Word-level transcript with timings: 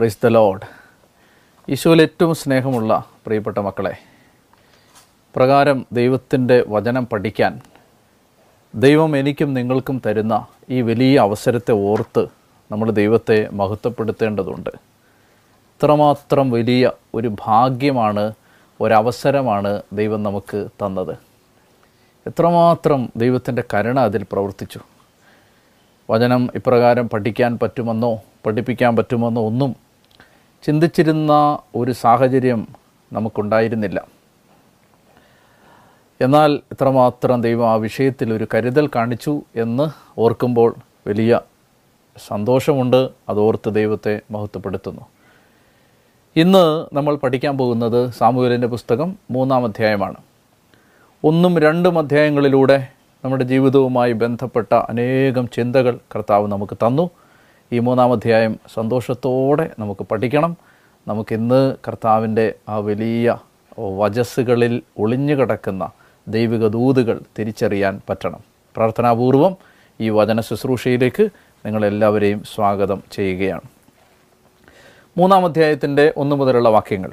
Praise 0.00 0.18
the 0.24 0.26
load 0.26 0.60
ഈശോയിൽ 1.68 2.02
ഏറ്റവും 2.02 2.34
സ്നേഹമുള്ള 2.34 3.04
പ്രിയപ്പെട്ട 3.24 3.58
മക്കളെ 3.58 3.96
പ്രകാരം 5.36 5.86
ദൈവത്തിന്റെ 5.92 6.64
വചനം 6.68 7.06
പഠിക്കാൻ 7.06 7.60
ദൈവം 8.74 9.16
എനിക്കും 9.16 9.54
നിങ്ങൾക്കും 9.54 10.02
തരുന്ന 10.06 10.46
ഈ 10.70 10.82
വലിയ 10.82 11.18
അവസരത്തെ 11.18 11.72
ഓർത്ത് 11.72 12.26
നമ്മൾ 12.72 12.90
ദൈവത്തെ 12.90 13.48
മഹത്വപ്പെടുത്തേണ്ടതുണ്ട്. 13.52 14.70
ഇത്രമാത്രം 15.50 16.50
വലിയ 16.50 16.92
ഒരു 17.14 17.36
ഭാഗ്യമാണ് 17.46 18.32
ഒരവസരമാണ് 18.80 19.82
ദൈവം 19.92 20.22
നമുക്ക് 20.22 20.68
തന്നത്. 20.86 21.18
എത്രമാത്രം 22.26 23.12
ദൈവത്തിന്റെ 23.16 23.64
കരുണ 23.74 24.00
അതിൽ 24.00 24.26
പ്രവർത്തിച്ചു. 24.32 24.80
വചനം 26.10 26.50
ഇപ്രകാരം 26.54 27.08
പഠിക്കാൻ 27.08 27.58
പറ്റുമെന്നോ 27.62 28.20
പഠിപ്പിക്കാൻ 28.46 28.96
പറ്റുമെന്നോ 28.96 29.46
ഒന്നും 29.46 29.89
ചിന്തിച്ചിരുന്ന 30.62 31.58
ഒരു 31.74 31.92
സാഹചര്യം 31.92 32.68
നമുക്കുണ്ടായിരുന്നില്ല. 33.12 34.06
എന്നാൽ 36.20 36.60
ഇത്രമാത്രം 36.72 37.42
ദൈവം 37.42 37.70
ആ 37.70 37.74
വിഷയത്തിൽ 37.74 38.34
ഒരു 38.34 38.46
കരുതൽ 38.54 38.86
കാണിച്ചു 38.86 39.42
എന്ന് 39.56 39.88
ഓർക്കുമ്പോൾ 40.20 40.74
വലിയ 41.06 41.40
സന്തോഷമുണ്ട്. 42.26 43.10
അതോർത്ത് 43.28 43.74
ദൈവത്തെ 43.74 44.20
മഹത്വപ്പെടുത്തുന്നു. 44.30 45.00
ഇന്ന് 46.36 46.86
നമ്മൾ 46.96 47.14
പഠിക്കാൻ 47.14 47.58
പോകുന്നത് 47.58 48.10
സാമൂഹലിന്റെ 48.10 48.66
പുസ്തകം 48.66 49.16
മൂന്നാം 49.30 49.64
അധ്യായമാണ്. 49.64 50.16
ഒന്നും 51.24 51.58
രണ്ടും 51.58 51.98
അധ്യായങ്ങളിലൂടെ 51.98 52.88
നമ്മുടെ 53.24 53.44
ജീവിതവുമായി 53.44 54.12
ബന്ധപ്പെട്ട 54.12 54.74
അനേകം 54.74 55.48
ചിന്തകൾ 55.48 55.98
കർത്താവ് 56.14 56.48
നമുക്ക് 56.48 56.76
തന്നു. 56.76 57.10
ഈ 57.72 57.78
മൂന്നാം 57.78 58.12
അധ്യായം 58.12 58.60
സന്തോഷത്തോടെ 58.74 59.70
നമുക്ക് 59.78 60.04
പഠിക്കണം. 60.04 60.56
നമുക്കിന്ന് 61.08 61.76
കർത്താവിന്റെ 61.88 62.54
ആ 62.68 62.76
വലിയ 62.76 63.38
വജസ്സുകളിൽ 63.80 64.82
ഒളിഞ്ഞു 64.98 65.34
കിടക്കുന്ന 65.34 65.90
ദൈവിക 66.28 66.66
ദൂതുകൾ 66.66 67.20
തിരിച്ചറിയാൻ 67.38 68.00
പറ്റണം. 68.10 68.40
പ്രാർത്ഥനാപൂർവം 68.76 69.56
ഈ 70.00 70.08
വചന 70.08 70.40
ശുശ്രൂഷയിലേക്ക് 70.40 71.28
നിങ്ങളെല്ലാവരെയും 71.66 72.42
സ്വാഗതം 72.54 73.02
ചെയ്യുകയാണ്. 73.12 73.60
മൂന്നാം 75.18 75.44
അധ്യായത്തിന്റെ 75.44 76.14
ഒന്നു 76.16 76.36
മുതലുള്ള 76.36 76.68
വാക്യങ്ങൾ. 76.68 77.10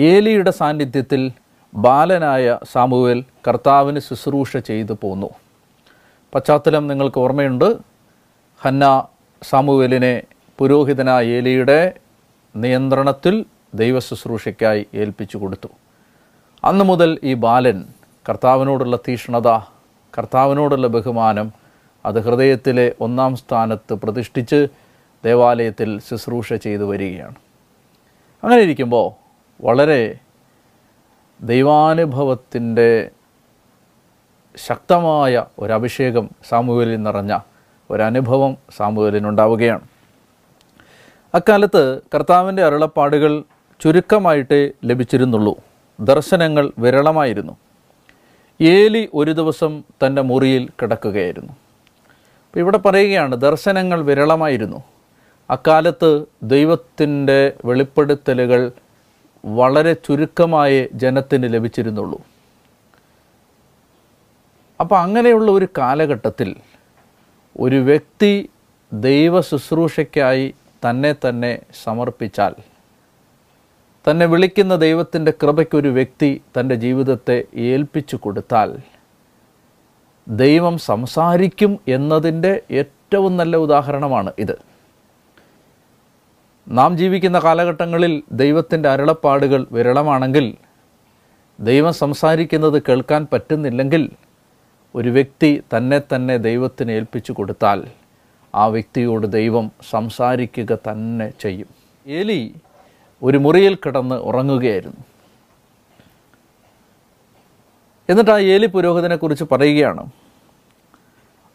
ഏലിയുടെ 0.00 0.50
സാന്നിധ്യത്തിൽ 0.50 1.32
ബാലനായ 1.74 2.58
സാമുവേൽ 2.72 3.24
കർത്താവിന് 3.48 3.98
ശുശ്രൂഷ 3.98 4.56
ചെയ്തു 4.56 4.98
പോന്നു. 5.02 5.30
പശ്ചാത്തലം 6.34 6.86
നിങ്ങൾക്ക് 6.86 7.18
ഓർമ്മയുണ്ട്. 7.18 7.76
ഹന്ന 8.60 9.06
സാമുവേലിനെ 9.42 10.22
പുരോഹിതനായ 10.58 11.26
ഏലിയുടെ 11.26 11.94
നിയന്ത്രണത്തിൽ 12.56 13.44
ദൈവ 13.74 13.98
ശുശ്രൂഷയ്ക്കായി 13.98 14.86
ഏൽപ്പിച്ചു 14.94 15.38
കൊടുത്തു. 15.38 15.68
അന്നു 16.64 16.84
മുതൽ 16.84 17.18
ഈ 17.24 17.34
ബാലൻ 17.34 17.84
കർത്താവിനോടുള്ള 18.28 18.96
തീഷ്ണത 18.96 19.48
കർത്താവിനോടുള്ള 20.18 20.86
ബഹുമാനം 20.86 21.52
അത് 22.06 22.18
ഹൃദയത്തിലെ 22.24 22.92
ഒന്നാം 23.00 23.36
സ്ഥാനത്ത് 23.36 23.94
പ്രതിഷ്ഠിച്ച് 23.94 24.68
ദേവാലയത്തിൽ 25.24 26.00
ശുശ്രൂഷ 26.08 26.52
ചെയ്തു 26.52 26.84
വരികയാണ്. 26.84 27.34
അങ്ങനെ 28.42 28.60
ഇരിക്കുമ്പോൾ 28.60 29.06
വളരെ 29.64 30.18
ദൈവാനുഭവത്തിന്റെ 31.40 33.10
ശക്തമായ 34.56 35.44
ഒരഭിഷേകം 35.58 36.30
സാമൂഹ്യയിൽ 36.48 37.02
നിറഞ്ഞ 37.02 37.38
ഒരനുഭവം 37.90 38.56
സാമുവേലിനുണ്ടാവുകയാണ് 38.76 39.80
അക്കാലത്ത് 41.34 42.00
കർത്താവിന്റെ 42.14 42.64
അരുളപ്പാടുകൾ 42.64 43.42
ചുരുക്കമായിട്ടേ 43.80 44.70
ലഭിച്ചിരുന്നുള്ളൂ. 44.84 45.58
ദർശനങ്ങൾ 46.00 46.72
വിരളമായിരുന്നു. 46.78 47.56
ഏലി 48.60 49.08
ഒരു 49.14 49.30
ദിവസം 49.30 49.84
തന്റെ 50.06 50.22
മുറിയിൽ 50.22 50.68
കിടക്കുകയായിരുന്നു. 50.82 51.52
അപ്പോൾ 51.52 52.58
ഇവിടെ 52.58 52.78
പറയുകയാണ് 52.78 53.36
ദർശനങ്ങൾ 53.36 54.02
വിരളമായിരുന്നു. 54.02 54.82
അക്കാലത്ത് 55.50 56.24
ദൈവത്തിന്റെ 56.42 57.52
വെളിപ്പെടുത്തലുകൾ 57.64 58.72
വളരെ 59.44 59.92
ചുരുക്കമായേ 59.92 60.88
ജനത്തിന് 60.94 61.54
ലഭിച്ചിരുന്നുള്ളൂ. 61.54 62.22
അപ്പോൾ 64.80 64.98
അങ്ങനെയുള്ള 64.98 65.50
ഒരു 65.50 65.68
കാലഘട്ടത്തിൽ 65.78 66.56
ഒരു 67.58 67.76
വ്യക്തി 67.82 68.32
ദൈവ 68.92 69.40
ശുശ്രൂഷയ്ക്കായി 69.40 70.46
തന്നെ 70.82 71.12
തന്നെ 71.24 71.52
സമർപ്പിച്ചാൽ 71.84 72.54
തന്നെ 74.04 74.26
വിളിക്കുന്ന 74.26 74.76
ദൈവത്തിന്റെ 74.76 75.32
കൃപയ്ക്കൊരു 75.32 75.88
വ്യക്തി 75.88 76.42
തന്റെ 76.58 76.74
ജീവിതത്തെ 76.74 77.44
ഏൽപ്പിച്ചു 77.56 78.16
കൊടുത്താൽ 78.16 78.70
ദൈവം 80.26 80.78
സംസാരിക്കും 80.84 81.80
എന്നതിന്റെ 81.88 82.62
ഏറ്റവും 82.70 83.36
നല്ല 83.36 83.56
ഉദാഹരണമാണ് 83.56 84.32
ഇത്. 84.38 84.56
നാം 86.66 86.96
ജീവിക്കുന്ന 86.96 87.38
കാലഘട്ടങ്ങളിൽ 87.40 88.22
ദൈവത്തിന്റെ 88.32 88.88
അരുളപ്പാടുകൾ 88.88 89.66
വിരളമാണെങ്കിൽ 89.72 90.46
ദൈവം 91.58 91.92
സംസാരിക്കുന്നത് 91.92 92.82
കേൾക്കാൻ 92.88 93.26
പറ്റുന്നില്ലെങ്കിൽ 93.32 94.02
ഒരു 94.94 95.08
വ്യക്തി 95.08 95.62
തന്നെ 95.76 96.00
തന്നെ 96.14 96.36
ദൈവത്തിന് 96.36 96.92
ഏൽപ്പിച്ചു 96.92 97.32
കൊടുത്താൽ 97.32 97.86
ആ 98.54 98.66
വ്യക്തിയോട് 98.66 99.26
ദൈവം 99.26 99.70
സംസാരിക്കുക 99.90 100.78
തന്നെ 100.90 101.32
ചെയ്യും. 101.40 101.66
ഏലി 102.06 102.54
ഒരു 103.22 103.38
മുറിയിൽ 103.38 103.74
കിടന്ന് 103.74 104.14
ഉറങ്ങുകയായിരുന്നു. 104.14 105.04
എന്നിട്ട് 108.08 108.30
ആ 108.30 108.38
ഏലി 108.38 108.66
പുരോഹിതനെക്കുറിച്ച് 108.66 109.44
പറയുകയാണ്. 109.52 110.10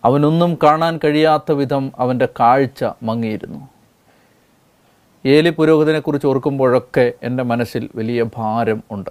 അവനൊന്നും 0.05 0.57
കാണാൻ 0.63 1.00
കഴിയാത്ത 1.03 1.51
വിധം 1.51 1.91
അവന്റെ 1.97 2.27
കാഴ്ച 2.39 2.85
മങ്ങിയിരുന്നു. 3.03 3.67
ഏലി 5.25 5.50
പുരോഹിതനെക്കുറിച്ച് 5.50 6.27
ഓർക്കുമ്പോഴൊക്കെ 6.27 7.13
എന്റെ 7.23 7.44
മനസ്സിൽ 7.44 7.89
വലിയ 7.95 8.25
ഭാരം 8.35 8.83
ഉണ്ട്. 8.91 9.09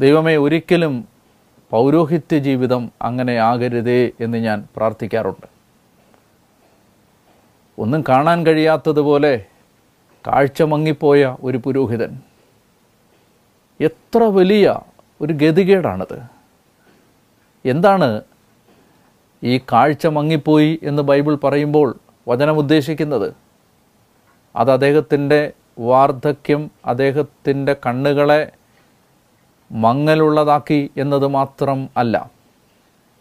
ദൈവമേ 0.00 0.36
ഒരിക്കലും 0.36 1.17
പൗരോഹിത്യ 1.70 2.38
ജീവിതം 2.38 2.92
അങ്ങനെ 3.02 3.36
ആകരുതേ 3.36 4.10
എന്ന് 4.20 4.38
ഞാൻ 4.38 4.68
പ്രാർത്ഥിക്കാറുണ്ട്. 4.76 5.46
ഒന്നും 7.78 8.04
കാണാൻ 8.08 8.46
കഴിയാത്തതുപോലെ 8.46 9.44
കാഴ്ച 10.26 10.62
മങ്ങിപ്പോയ 10.62 11.36
ഒരു 11.42 11.58
പുരോഹിതൻ. 11.58 12.20
എത്ര 13.80 14.22
വലിയ 14.22 14.80
ഒരു 15.20 15.32
ഗതികേടാണത്. 15.32 16.22
എന്താണ് 17.64 18.22
ഈ 19.44 19.58
കാഴ്ച 19.58 20.06
മങ്ങിപ്പോയി 20.06 20.80
എന്ന് 20.82 21.02
ബൈബിൾ 21.02 21.34
പറയുമ്പോൾ 21.36 21.98
വചനം 22.28 22.58
ഉദ്ദേശിക്കുന്നത് 22.58 23.34
അത് 24.56 24.70
അദ്ദേഹത്തിന്റെ 24.70 25.52
വാർദ്ധക്യം 25.78 26.70
അദ്ദേഹത്തിന്റെ 26.86 27.76
കണ്ണുകളെ 27.86 28.52
മങ്ങലുള്ളതാക്കി 29.70 30.90
എന്നത് 30.96 31.26
മാത്രം 31.26 31.88
അല്ല. 31.96 32.30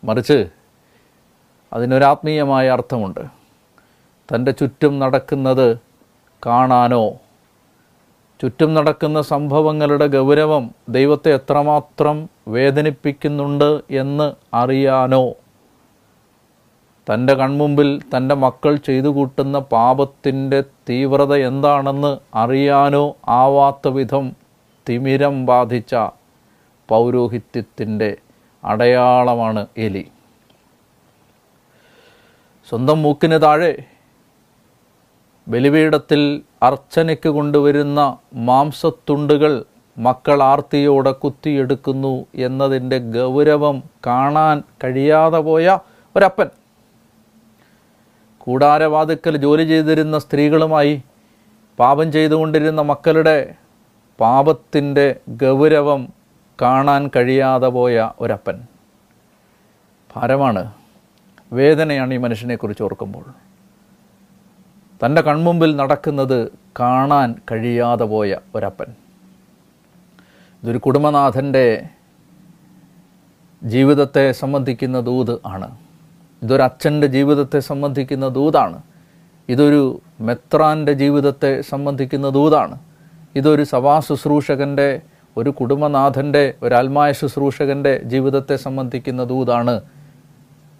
മറിച്ച് 0.03 0.47
അതിനൊരാത്മീയമായ 1.73 2.69
അർത്ഥമുണ്ട്. 2.69 3.21
തന്റെ 4.31 4.51
ചുറ്റും 4.51 4.99
നടക്കുന്നത് 4.99 5.79
കാണാനോ 6.45 7.15
ചുറ്റും 8.41 8.73
നടക്കുന്ന 8.73 9.21
സംഭവങ്ങളുടെ 9.21 10.07
ഗൗരവം 10.07 10.71
ദൈവത്തെ 10.89 11.33
എത്രമാത്രം 11.33 12.29
വേദനിപ്പിക്കുന്നുണ്ട് 12.47 13.81
എന്ന് 13.91 14.33
അറിയാനോ 14.55 15.33
തന്റെ 17.09 17.33
കൺമുമ്പിൽ 17.33 18.01
തന്റെ 18.17 18.35
മക്കൾ 18.35 18.75
ചെയ്തു 18.75 19.07
കൂട്ടുന്ന 19.07 19.59
പാപത്തിന്റെ 19.59 20.63
തീവ്രത 20.89 21.35
എന്താണെന്ന് 21.35 22.17
അറിയാനോ 22.35 23.15
ആവാത്ത 23.27 23.87
വിധം 23.87 24.35
തിമിരം 24.89 25.45
ബാധിച്ച 25.45 25.95
പൗരോഹിത്യത്തിന്റെ 26.89 28.17
അടയാളമാണ് 28.63 29.67
എലി. 29.77 30.11
സ്വന്തം 32.69 33.01
മൂക്കിന് 33.01 33.41
താഴെ 33.41 33.83
ബലിപീഠത്തിൽ 35.47 36.41
അർച്ചനയ്ക്ക് 36.63 37.29
കൊണ്ടുവരുന്ന 37.29 38.17
മാംസത്തുണ്ടുകൾ 38.33 39.65
മക്കൾ 39.97 40.43
ആർത്തിയോടെ 40.43 41.11
കുത്തിയെടുക്കുന്നു 41.11 42.25
എന്നതിന്റെ 42.35 42.97
ഗൗരവം 42.99 43.83
കാണാൻ 44.07 44.63
കഴിയാതെ 44.83 45.39
പോയ 45.39 45.79
ഒരപ്പൻ. 46.15 46.49
കൂടാരവാതുക്കൽ 48.37 49.37
ജോലി 49.37 49.63
ചെയ്തിരുന്ന 49.63 50.19
സ്ത്രീകളുമായി 50.19 51.01
പാപം 51.79 52.11
ചെയ്തുകൊണ്ടിരുന്ന 52.11 52.81
മക്കളുടെ 52.81 53.55
പാപത്തിന്റെ 54.19 55.19
ഗൗരവം 55.29 56.16
കാണാൻ 56.61 57.09
കഴിയാതെ 57.15 57.67
പോയ 57.67 58.11
ഒരപ്പൻ. 58.19 58.61
ഭാരമാണ്. 60.15 60.71
വേദനയാണ് 61.53 62.13
ഈ 62.13 62.17
മനുഷ്യനെക്കുറിച്ച് 62.17 62.83
ഓർക്കുമ്പോൾ. 62.83 63.25
തന്റെ 65.05 65.21
കൺമുമ്പിൽ 65.21 65.75
നടക്കുന്നത് 65.75 66.51
കാണാൻ 66.79 67.35
കഴിയാതെ 67.51 68.05
പോയ 68.05 68.37
ഒരപ്പൻ. 68.55 68.85
ഇതൊരു 70.63 70.77
കുടുംബനാഥന്റെ 70.77 71.89
ജീവിതത്തെ 73.63 74.31
സംബന്ധിക്കുന്ന 74.31 74.99
ദൂത് 74.99 75.39
ആണ്. 75.45 75.77
ഇതൊരു 76.43 76.61
അച്ഛന്റെ 76.61 77.07
ജീവിതത്തെ 77.07 77.59
സംബന്ധിക്കുന്ന 77.59 78.27
ദൂതാണ്. 78.27 78.81
ഇതൊരു 79.49 80.01
മെത്രാന്റെ 80.21 80.93
ജീവിതത്തെ 80.93 81.61
സംബന്ധിക്കുന്ന 81.61 82.29
ദൂതാണ്. 82.29 82.79
ഇതൊരു 83.35 83.63
സഭാ 83.63 83.99
ശുശ്രൂഷകന്റെ 83.99 85.01
ഒരു 85.37 85.49
കുടുംബനാഥന്റെ 85.49 86.53
ഒരു 86.63 86.75
ആത്മായ 86.75 87.11
ശുശ്രൂഷകന്റെ 87.11 88.01
ജീവിതത്തെ 88.03 88.55
സംബന്ധിക്കുന്ന 88.55 89.23
ദൂതാണ്. 89.23 89.81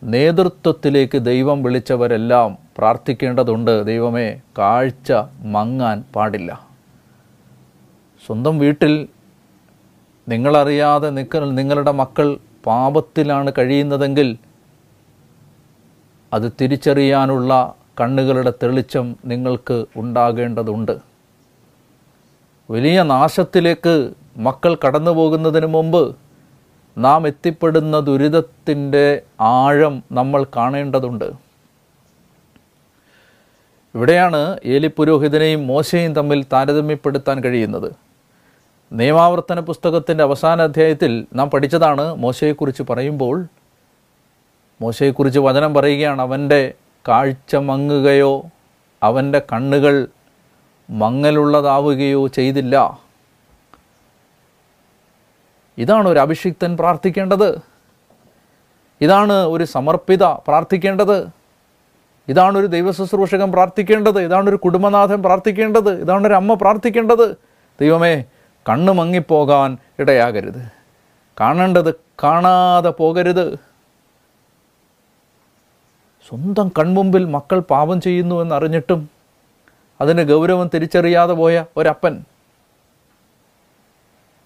നേതൃത്വത്തിലേക്ക് 0.04 1.18
ദൈവം 1.18 1.64
വിളിച്ചവരെല്ലാം 1.64 2.58
പ്രാർത്ഥിക്കേണ്ടതുണ്ട്. 2.78 3.86
ദൈവമേ 3.86 4.42
കാഴ്ച 4.58 5.14
മങ്ങാൻ 5.46 6.04
പാടില്ല. 6.16 6.68
സ്വന്തം 8.26 8.60
വീട്ടിൽ 8.60 9.08
നിങ്ങളറിയാതെ 10.30 11.10
നിക്ക 11.10 11.38
നിങ്ങളുടെ 11.38 11.92
മക്കൾ 11.92 12.38
പാപത്തിലാണ് 12.66 13.52
കഴിയുന്നതെങ്കിൽ 13.58 14.38
അത് 16.34 16.52
തിരിച്ചറിയാനുള്ള 16.62 17.74
കണ്ണുകളുടെ 18.02 18.54
തെളിച്ചം 18.64 19.16
നിങ്ങൾക്ക് 19.26 19.86
ഉണ്ടാകേണ്ടതുണ്ട്. 19.96 20.98
വലിയ 22.72 23.04
നാശത്തിലേക്ക് 23.04 24.14
മക്കൾ 24.38 24.78
കടന്നു 24.88 25.12
പോകുന്നതിന് 25.12 25.66
മുമ്പ് 25.66 26.16
നാം 26.98 27.28
എത്തിപ്പെടുന്ന 27.28 28.00
ദുരിതത്തിന്റെ 28.00 29.22
ആഴം 29.42 30.04
നമ്മൾ 30.12 30.44
കാണേണ്ടതുണ്ട്. 30.44 31.32
ഇവിടെയാണ് 33.96 34.58
ഏലി 34.66 34.88
പുരോഹിതനെയും 34.88 35.68
മോശയും 35.68 36.16
തമ്മിൽ 36.16 36.44
താരതമ്യപ്പെടുത്താൻ 36.44 37.44
കഴിയുന്നത്. 37.44 37.94
നിയമാവർത്തന 38.92 39.60
പുസ്തകത്തിന്റെ 39.60 40.24
അവസാന 40.24 40.62
അധ്യായത്തിൽ 40.62 41.26
നാം 41.36 41.50
പഠിച്ചതാണ് 41.50 42.16
മോശയെക്കുറിച്ച് 42.16 42.84
പറയുമ്പോൾ. 42.90 43.46
മോശയെക്കുറിച്ച് 44.82 45.40
വചനം 45.40 45.74
പറയുകയാണ് 45.74 46.22
അവന്റെ 46.22 46.74
കാഴ്ച 47.08 47.56
മങ്ങുകയോ 47.56 48.46
അവന്റെ 49.04 49.42
കണ്ണുകൾ 49.54 50.08
മങ്ങലുള്ളതാവുകയോ 50.90 52.28
ചെയ്തില്ല. 52.28 53.07
ഇതാണ് 55.78 56.10
ഒരു 56.10 56.20
അഭിഷിക്തൻ 56.20 56.78
പ്രാർത്ഥിക്കേണ്ടത്. 56.78 57.60
ഇതാണ് 59.02 59.34
ഒരു 59.34 59.64
സമർപ്പിത 59.64 60.24
പ്രാർത്ഥിക്കേണ്ടത്. 60.24 61.28
ഇതാണ് 62.28 62.58
ഒരു 62.58 62.66
ദൈവശുശ്രൂഷകൻ 62.66 63.52
പ്രാർത്ഥിക്കേണ്ടത്. 63.52 64.22
ഇതാണ് 64.22 64.50
ഒരു 64.50 64.56
കുടുംബനാഥൻ 64.56 65.24
പ്രാർത്ഥിക്കേണ്ടത്. 65.24 66.02
ഇതാണ് 66.02 66.28
ഒരു 66.28 66.34
അമ്മ 66.34 66.54
പ്രാർത്ഥിക്കേണ്ടത്. 66.54 67.32
ദൈവമേ 67.82 68.24
കണ്ണ് 68.70 68.94
മങ്ങിപ്പോകാൻ 68.94 69.78
ഇടയാകരുത്. 70.00 70.72
കാണേണ്ടത് 71.40 71.96
കാണാതെ 71.96 72.90
പോകരുത്. 72.90 73.56
സ്വന്തം 76.30 76.72
കൺമുമ്പിൽ 76.80 77.26
മക്കൾ 77.26 77.60
പാപം 77.60 78.02
ചെയ്യുന്നു 78.02 78.42
എന്നറിഞ്ഞിട്ടും 78.42 79.10
അതിന് 80.02 80.22
ഗൗരവം 80.22 80.70
തിരിച്ചറിയാതെ 80.74 81.34
പോയ 81.34 81.66
ഒരപ്പൻ 81.78 82.26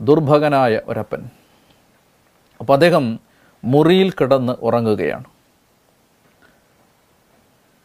ദുർഭകനായ 0.01 0.81
ഒരപ്പൻ. 0.85 1.29
അപ്പോൾ 2.59 2.73
അദ്ദേഹം 2.73 3.19
മുറിയിൽ 3.63 4.11
കിടന്ന് 4.11 4.53
ഉറങ്ങുകയാണ്. 4.53 5.23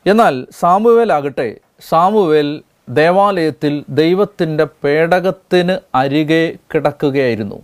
എന്നാൽ 0.07 0.47
സാമുവേൽ 0.51 1.13
ആകട്ടെ 1.13 1.57
സാമുവേൽ 1.89 2.63
ദേവാലയത്തിൽ 2.89 3.85
ദൈവത്തിന്റെ 3.89 4.67
പേടകത്തിന് 4.85 5.79
അരികെ 5.95 6.57
കിടക്കുകയായിരുന്നു. 6.75 7.63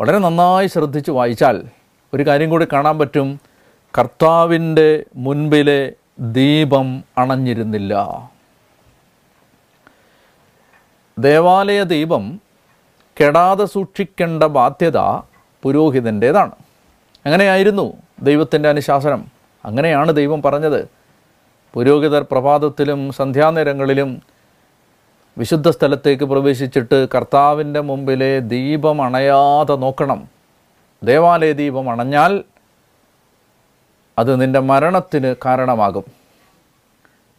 വളരെ 0.00 0.18
നന്നായി 0.18 0.66
ശ്രദ്ധിച്ച് 0.66 1.10
വായിച്ചാൽ 1.10 1.66
ഒരു 2.14 2.26
കാര്യം 2.26 2.50
കൂടി 2.50 2.66
കാണാൻ 2.72 2.98
പറ്റും. 2.98 3.40
കർത്താവിന്റെ 3.98 5.04
മുൻപിലെ 5.16 5.92
ദീപം 6.20 7.04
അണഞ്ഞിരുന്നില്ല. 7.18 7.94
ദേവാലയ 11.18 11.82
ദീപം 11.82 12.40
കെടാതെ 13.20 13.64
സൂക്ഷിക്കേണ്ട 13.64 14.42
ബാധ്യത 14.42 14.98
പുരോഹിതന്റേതാണ് 15.62 16.52
അങ്ങനെയായിരുന്നു 17.26 17.92
ദൈവത്തിന്റെ 18.22 18.68
അനുശാസനം. 18.68 19.26
അങ്ങനെയാണ് 19.64 20.12
ദൈവം 20.12 20.42
പറഞ്ഞത്. 20.42 20.88
പുരോഹിതർ 21.74 22.26
പ്രഭാതത്തിലും 22.30 23.12
സന്ധ്യാനേരങ്ങളിലും 23.12 24.22
വിശുദ്ധ 25.38 25.70
സ്ഥലത്തേക്ക് 25.70 26.24
പ്രവേശിച്ചിട്ട് 26.24 27.08
കർത്താവിന്റെ 27.14 27.80
മുമ്പിലെ 27.80 28.38
ദീപം 28.38 29.02
അണയാതെ 29.02 29.74
നോക്കണം. 29.74 30.28
ദേവാലയ 31.04 31.52
ദീപം 31.52 31.90
അണഞ്ഞാൽ 31.90 32.44
അത് 34.18 34.40
നിന്റെ 34.40 34.58
മരണത്തിന് 34.58 35.34
കാരണമാകും. 35.44 36.04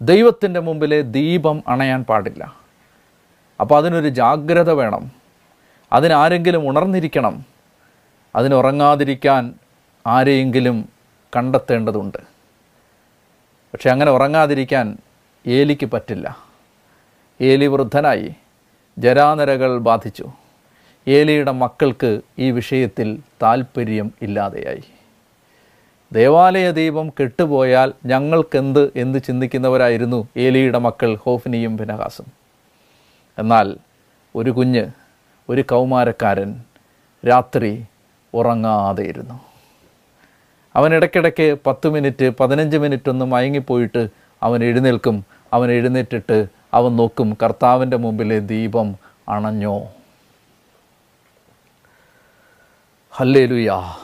ദൈവത്തിന്റെ 0.01 0.59
മുമ്പിലെ 0.59 1.01
ദീപം 1.01 1.63
അണയാൻ 1.67 2.03
പാടില്ല. 2.03 2.53
അപ്പോൾ 3.61 3.77
അതിനൊരു 3.77 4.09
ജാഗ്രത 4.09 4.71
വേണം. 4.71 5.24
അതിനാരെങ്കിലും 5.91 6.69
ഉണർന്നിരിക്കണം. 6.69 7.45
അതിനുറങ്ങാതിരിക്കാൻ 8.35 9.53
ആരെയെങ്കിലും 10.07 10.89
കണ്ടെത്തേണ്ടതുണ്ട്. 11.35 12.17
പക്ഷെ 13.73 13.89
അങ്ങനെ 13.89 14.11
ഉറങ്ങാതിരിക്കാൻ 14.11 14.97
ഏലിക്ക് 15.47 15.85
പറ്റില്ല. 15.85 16.37
ഏലി 17.41 17.67
വൃദ്ധനായി. 17.67 18.35
ജരാനരകൾ 18.97 19.77
ബാധിച്ചു. 19.77 20.31
ഏലിയുടെ 21.07 21.51
മക്കൾക്ക് 21.51 22.21
ഈ 22.39 22.51
വിഷയത്തിൽ 22.51 23.19
താല്പര്യം 23.43 24.11
ഇല്ലാതെയായി. 24.21 24.83
ദേവാലയ 26.13 26.71
ദീപം 26.71 27.09
കെട്ടുപോയാൽ 27.09 27.93
ഞങ്ങൾക്കെന്ത് 28.05 28.91
എന്ന് 28.95 29.19
ചിന്തിക്കുന്നവരായിരുന്നു 29.19 30.27
ഏലിയുടെ 30.37 30.77
മക്കൾ 30.77 31.15
ഹോഫ്നിയും 31.15 31.75
ഭിനഹാസും 31.75 32.25
എന്നാൽ 33.37 33.77
ഒരു 34.35 34.49
കുഞ്ഞ് 34.51 34.85
ഒരു 35.49 35.61
കൗമാരക്കാരൻ 35.61 36.63
രാത്രി 37.27 37.85
ഉറങ്ങാതെയിരുന്നു. 38.33 39.39
അവൻ 40.75 40.93
ഇടയ്ക്കിടയ്ക്ക് 40.93 41.57
പത്ത് 41.65 41.89
മിനിറ്റ് 41.89 42.29
പതിനഞ്ച് 42.39 42.77
മിനിറ്റ് 42.77 43.09
ഒന്ന് 43.09 43.25
മയങ്ങിപ്പോയിട്ട് 43.25 44.07
അവൻ 44.43 44.63
എഴുന്നേൽക്കും. 44.63 45.25
അവൻ 45.53 45.71
എഴുന്നേറ്റിട്ട് 45.71 46.47
അവൻ 46.73 46.95
നോക്കും 46.95 47.37
കർത്താവിന്റെ 47.43 47.97
മുമ്പിലെ 47.97 48.39
ദീപം 48.39 48.95
അണഞ്ഞോ? 49.29 49.87
ഹല്ലേലുയാ. 53.11 53.95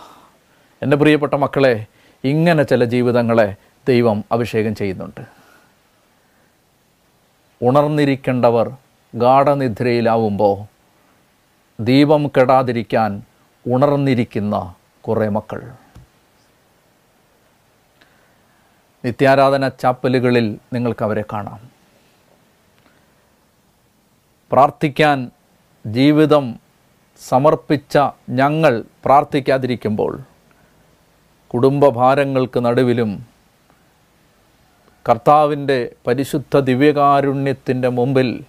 എന്റെ 0.81 0.97
പ്രിയപ്പെട്ട 0.97 1.33
മക്കളെ 1.33 1.85
ഇങ്ങനെ 2.23 2.63
ചില 2.63 2.83
ജീവിതങ്ങളെ 2.83 3.55
ദൈവം 3.87 4.23
അഭിഷേകം 4.31 4.75
ചെയ്യുന്നുണ്ട്. 4.75 5.21
ഉണർന്നിരിക്കേണ്ടവർ 7.61 8.71
ഗാഠനിദ്രയിലാവുമ്പോൾ 9.15 10.80
ദീപം 11.79 12.27
കെടാതിരിക്കാൻ 12.27 13.23
ഉണർന്നിരിക്കുന്ന 13.67 14.73
കുറേ 15.01 15.27
മക്കൾ. 15.27 15.71
നിത്യാരാധന 19.05 19.67
ചാപ്പലുകളിൽ 19.67 20.57
നിങ്ങൾക്കവരെ 20.73 21.23
കാണാം. 21.33 21.69
പ്രാർത്ഥിക്കാൻ 24.51 25.31
ജീവിതം 25.85 26.59
സമർപ്പിച്ച 27.19 27.97
ഞങ്ങൾ 28.29 28.83
പ്രാർത്ഥിക്കാതിരിക്കുമ്പോൾ 29.05 30.19
കുടുംബഭാരങ്ങൾക്ക് 31.47 32.59
നടുവിലും 32.59 33.25
കർത്താവിന്റെ 35.09 35.95
പരിശുദ്ധ 36.07 36.59
ദിവ്യകാരുണ്യത്തിന്റെ 36.59 37.87
മുമ്പിൽ 37.87 38.43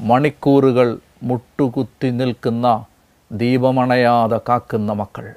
മണിക്കൂറുകൾ 0.00 0.98
മുട്ടുകുത്തി 1.22 2.08
നിൽക്കുന്ന 2.08 2.84
ദീപമണയാതെ 3.32 4.40
കാക്കുന്ന 4.48 4.92
മക്കൾ. 4.92 5.34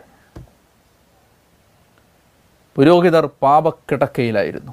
പുരോഹിതർ 2.76 3.30
പാപക്കിടക്കയിലായിരുന്നു. 3.42 4.72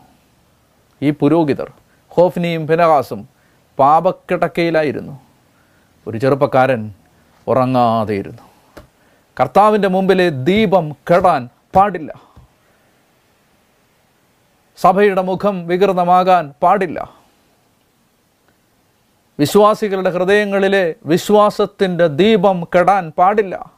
ഈ 1.02 1.10
പുരോഹിതർ 1.10 1.72
ഹോഫ്നിയും 2.08 2.66
ഫിനഹാസും 2.66 3.28
പാപക്കിടക്കയിലായിരുന്നു. 3.78 5.20
ഒരു 6.06 6.18
ചെറുപ്പക്കാരൻ 6.18 6.94
ഉറങ്ങാതെയിരുന്നു. 7.48 8.42
കർത്താവിന്റെ 9.40 9.88
മുമ്പിലെ 9.88 10.28
ദീപം 10.28 10.90
കെടാൻ 10.90 11.48
പാടില്ല. 11.76 12.14
സഭയുടെ 14.76 15.22
മുഖം 15.22 15.66
വികൃതമാകാൻ 15.66 16.54
പാടില്ല. 16.62 17.17
വിശ്വാസികളുടെ 19.38 20.10
ഹൃദയങ്ങളിലെ 20.10 20.94
വിശ്വാസത്തിന്റെ 21.06 22.06
ദീപം 22.06 22.68
കെടാൻ 22.76 23.12
പാടില്ല. 23.18 23.72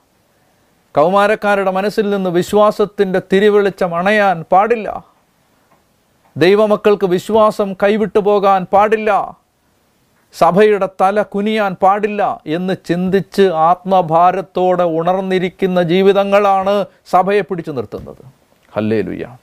കൗമാരക്കാരുടെ 0.96 1.70
മനസ്സിൽ 1.70 2.10
നിന്ന് 2.10 2.30
വിശ്വാസത്തിന്റെ 2.30 3.22
തിരിവെളിച്ചം 3.32 3.94
അണയാൻ 3.94 4.44
പാടില്ല. 4.52 5.04
ദൈവമക്കൾക്ക് 6.36 7.06
വിശ്വാസം 7.06 7.72
കൈവിട്ടു 7.72 8.18
പോകാൻ 8.18 8.66
പാടില്ല. 8.72 9.38
സഭയുടെ 10.32 10.88
തല 11.00 11.22
കുനിയാൻ 11.22 11.76
പാടില്ല 11.82 12.42
എന്ന് 12.46 12.74
ചിന്തിച്ച് 12.86 13.42
ആത്മഭാരത്തോടെ 13.42 14.84
ഉണർന്നിരിക്കുന്ന 14.84 15.82
ജീവിതങ്ങളാണ് 15.82 16.84
സഭയെ 17.06 17.40
പിടിച്ചു 17.40 17.70
നിർത്തുന്നത്. 17.70 18.22
ഹല്ലേ 18.72 19.00
ലുയ്യ 19.02 19.38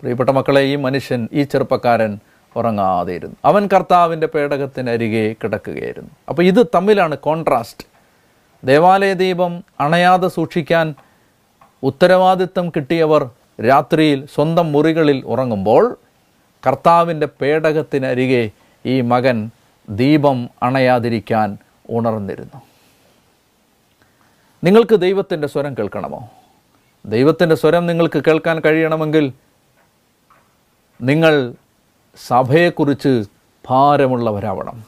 പ്രിയപ്പെട്ട 0.00 0.30
മക്കളെ 0.30 0.60
ഈ 0.60 0.76
മനുഷ്യൻ 0.76 1.28
ഈ 1.32 1.42
ചെറുപ്പക്കാരൻ 1.42 2.18
ഉറങ്ങാതെയിരുന്നു. 2.56 3.36
അവൻ 3.44 3.68
കർത്താവിന്റെ 3.74 4.26
പേടകത്തിനരികെ 4.26 5.34
കിടക്കുകയായിരുന്നു. 5.42 6.10
അപ്പോൾ 6.28 6.42
ഇത് 6.42 6.66
തമ്മിലാണ് 6.74 7.18
കോൺട്രാസ്റ്റ് 7.18 7.86
ദേവാലയ 8.66 9.12
ദീപം 9.12 9.64
അണയാതെ 9.80 10.28
സൂക്ഷിക്കാൻ 10.28 10.94
ഉത്തരവാദിത്തം 11.82 12.70
കിട്ടിയവർ 12.70 13.30
രാത്രിയിൽ 13.68 14.26
സ്വന്തം 14.34 14.72
മുറികളിൽ 14.72 15.22
ഉറങ്ങുമ്പോൾ 15.26 15.98
കർത്താവിന്റെ 16.66 17.28
പേടകത്തിനരികെ 17.40 18.50
ഈ 18.86 19.00
മകൻ 19.00 19.50
ദീപം 19.88 20.50
അണയാതിരിക്കാൻ 20.62 21.58
ഉണർന്നിരുന്നു. 21.90 22.62
നിങ്ങൾക്ക് 24.64 25.00
ദൈവത്തിന്റെ 25.00 25.48
സ്വരം 25.48 25.74
കേൾക്കണമോ? 25.74 26.30
ദൈവത്തിന്റെ 27.06 27.54
സ്വരം 27.54 27.86
നിങ്ങൾക്ക് 27.86 28.22
കേൾക്കാൻ 28.26 28.60
കഴിയണമെങ്കിൽ 28.60 29.32
നിങ്ങൾ 31.02 31.54
സഭയെക്കുറിച്ച് 32.26 33.24
ഭാരമുള്ളവരാവണം. 33.68 34.84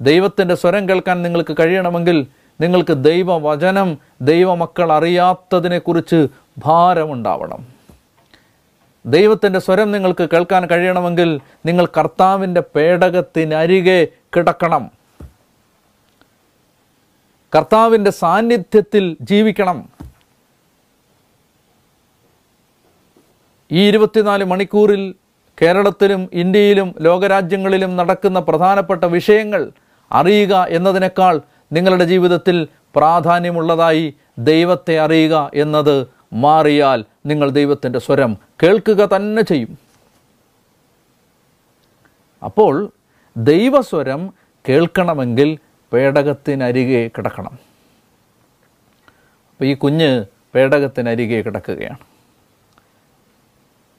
ദൈവത്തിന്റെ 0.00 0.54
സ്വരം 0.54 0.88
കേൾക്കാൻ 0.88 1.22
നിങ്ങൾക്ക് 1.22 1.56
കഴിയണമെങ്കിൽ 1.60 2.26
നിങ്ങൾക്ക് 2.60 3.04
ദൈവവചനം 3.04 3.98
ദൈവമക്കൾ 4.20 4.92
അറിയാത്തതിനെക്കുറിച്ച് 4.92 6.28
ഭാരമുണ്ടാവണം. 6.58 7.66
ദൈവത്തിന്റെ 9.06 9.58
സ്വരം 9.58 9.92
നിങ്ങൾക്ക് 9.92 10.28
കേൾക്കാൻ 10.32 10.66
കഴിയണമെങ്കിൽ 10.66 11.40
നിങ്ങൾ 11.66 11.86
കർത്താവിന്റെ 11.86 12.60
പേടകത്തിനരികെ 12.60 14.08
കിടക്കണം. 14.36 14.90
കർത്താവിന്റെ 17.56 18.10
സാന്നിധ്യത്തിൽ 18.10 19.16
ജീവിക്കണം. 19.20 19.88
ഈ 23.72 23.88
ഇരുപത്തിനാല് 23.88 24.44
മണിക്കൂറിൽ 24.44 25.14
കേരളത്തിലും 25.62 26.30
ഇന്ത്യയിലും 26.32 26.94
ലോകരാജ്യങ്ങളിലും 27.00 27.96
നടക്കുന്ന 27.96 28.40
പ്രധാനപ്പെട്ട 28.40 29.04
വിഷയങ്ങൾ 29.04 29.72
അറിയുക 30.12 30.66
എന്നതിനേക്കാൾ 30.68 31.40
നിങ്ങളുടെ 31.72 32.04
ജീവിതത്തിൽ 32.04 32.68
പ്രാധാന്യമുള്ളതായി 32.96 34.14
ദൈവത്തെ 34.38 35.00
അറിയുക 35.00 35.50
എന്നത് 35.54 36.08
മാറിയാൽ 36.32 37.04
നിങ്ങൾ 37.26 37.50
ദൈവത്തിന്റെ 37.50 37.98
സ്വരം 37.98 38.36
കേൾക്കുക 38.62 39.08
തന്നെ 39.16 39.42
ചെയ്യും. 39.42 39.78
അപ്പോൾ 42.44 42.92
ദൈവസ്വരം 43.36 44.34
കേൾക്കണമെങ്കിൽ 44.68 45.58
പേടകത്തിനരികെ 45.92 47.10
കിടക്കണം. 47.16 47.52
അപ്പോൾ 49.50 49.64
ഈ 49.64 49.74
കുഞ്ഞ് 49.74 50.24
പേടകത്തിനരികെ 50.54 51.42
കിടക്കുകയാണ്. 51.42 52.11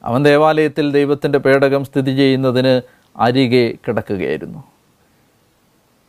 അവൻ 0.04 0.24
ദേവാലയത്തിൽ 0.24 0.92
ദൈവത്തിന്റെ 0.92 1.38
പേടകം 1.38 1.84
സ്ഥിതി 1.84 2.16
ചെയ്യുന്നതിന് 2.16 2.82
അരികെ 3.16 3.74
കിടക്കുകയായിരുന്നു. 3.88 4.64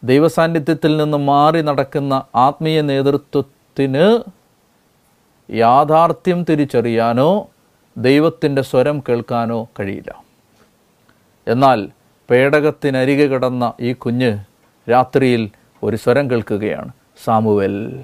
ദൈവസാന്നിധ്യത്തിൽ 0.04 0.98
നിന്ന് 0.98 1.18
മാറി 1.18 1.62
നടക്കുന്ന 1.62 2.24
ആത്മീയ 2.36 2.82
നേതൃത്വത്തിന് 2.82 4.24
യാഥാർത്ഥ്യം 5.52 6.44
തിരിച്ചറിയാനോ 6.44 7.50
ദൈവത്തിന്റെ 7.98 8.62
സ്വരം 8.62 9.04
കേൾക്കാനോ 9.10 9.70
കഴിയില്ല. 9.80 10.24
എന്നാൽ 11.48 11.90
പേടകത്തിനരികെ 12.30 13.26
കിടന്ന 13.26 13.74
ഈ 13.82 13.94
കുഞ്ഞ് 13.94 14.40
രാത്രിയിൽ 14.92 15.50
ഒരു 15.84 15.96
സ്വരം 15.96 16.32
കേൾക്കുകയാണ്. 16.32 16.92
സാമുവൽ 17.24 18.04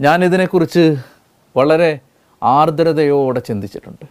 ഞാനിതിനെക്കുറിച്ച് 0.00 0.96
വളരെ 1.56 2.00
ആർദ്രതയോടെ 2.42 3.40
ചിന്തിച്ചിട്ടുണ്ട്. 3.40 4.06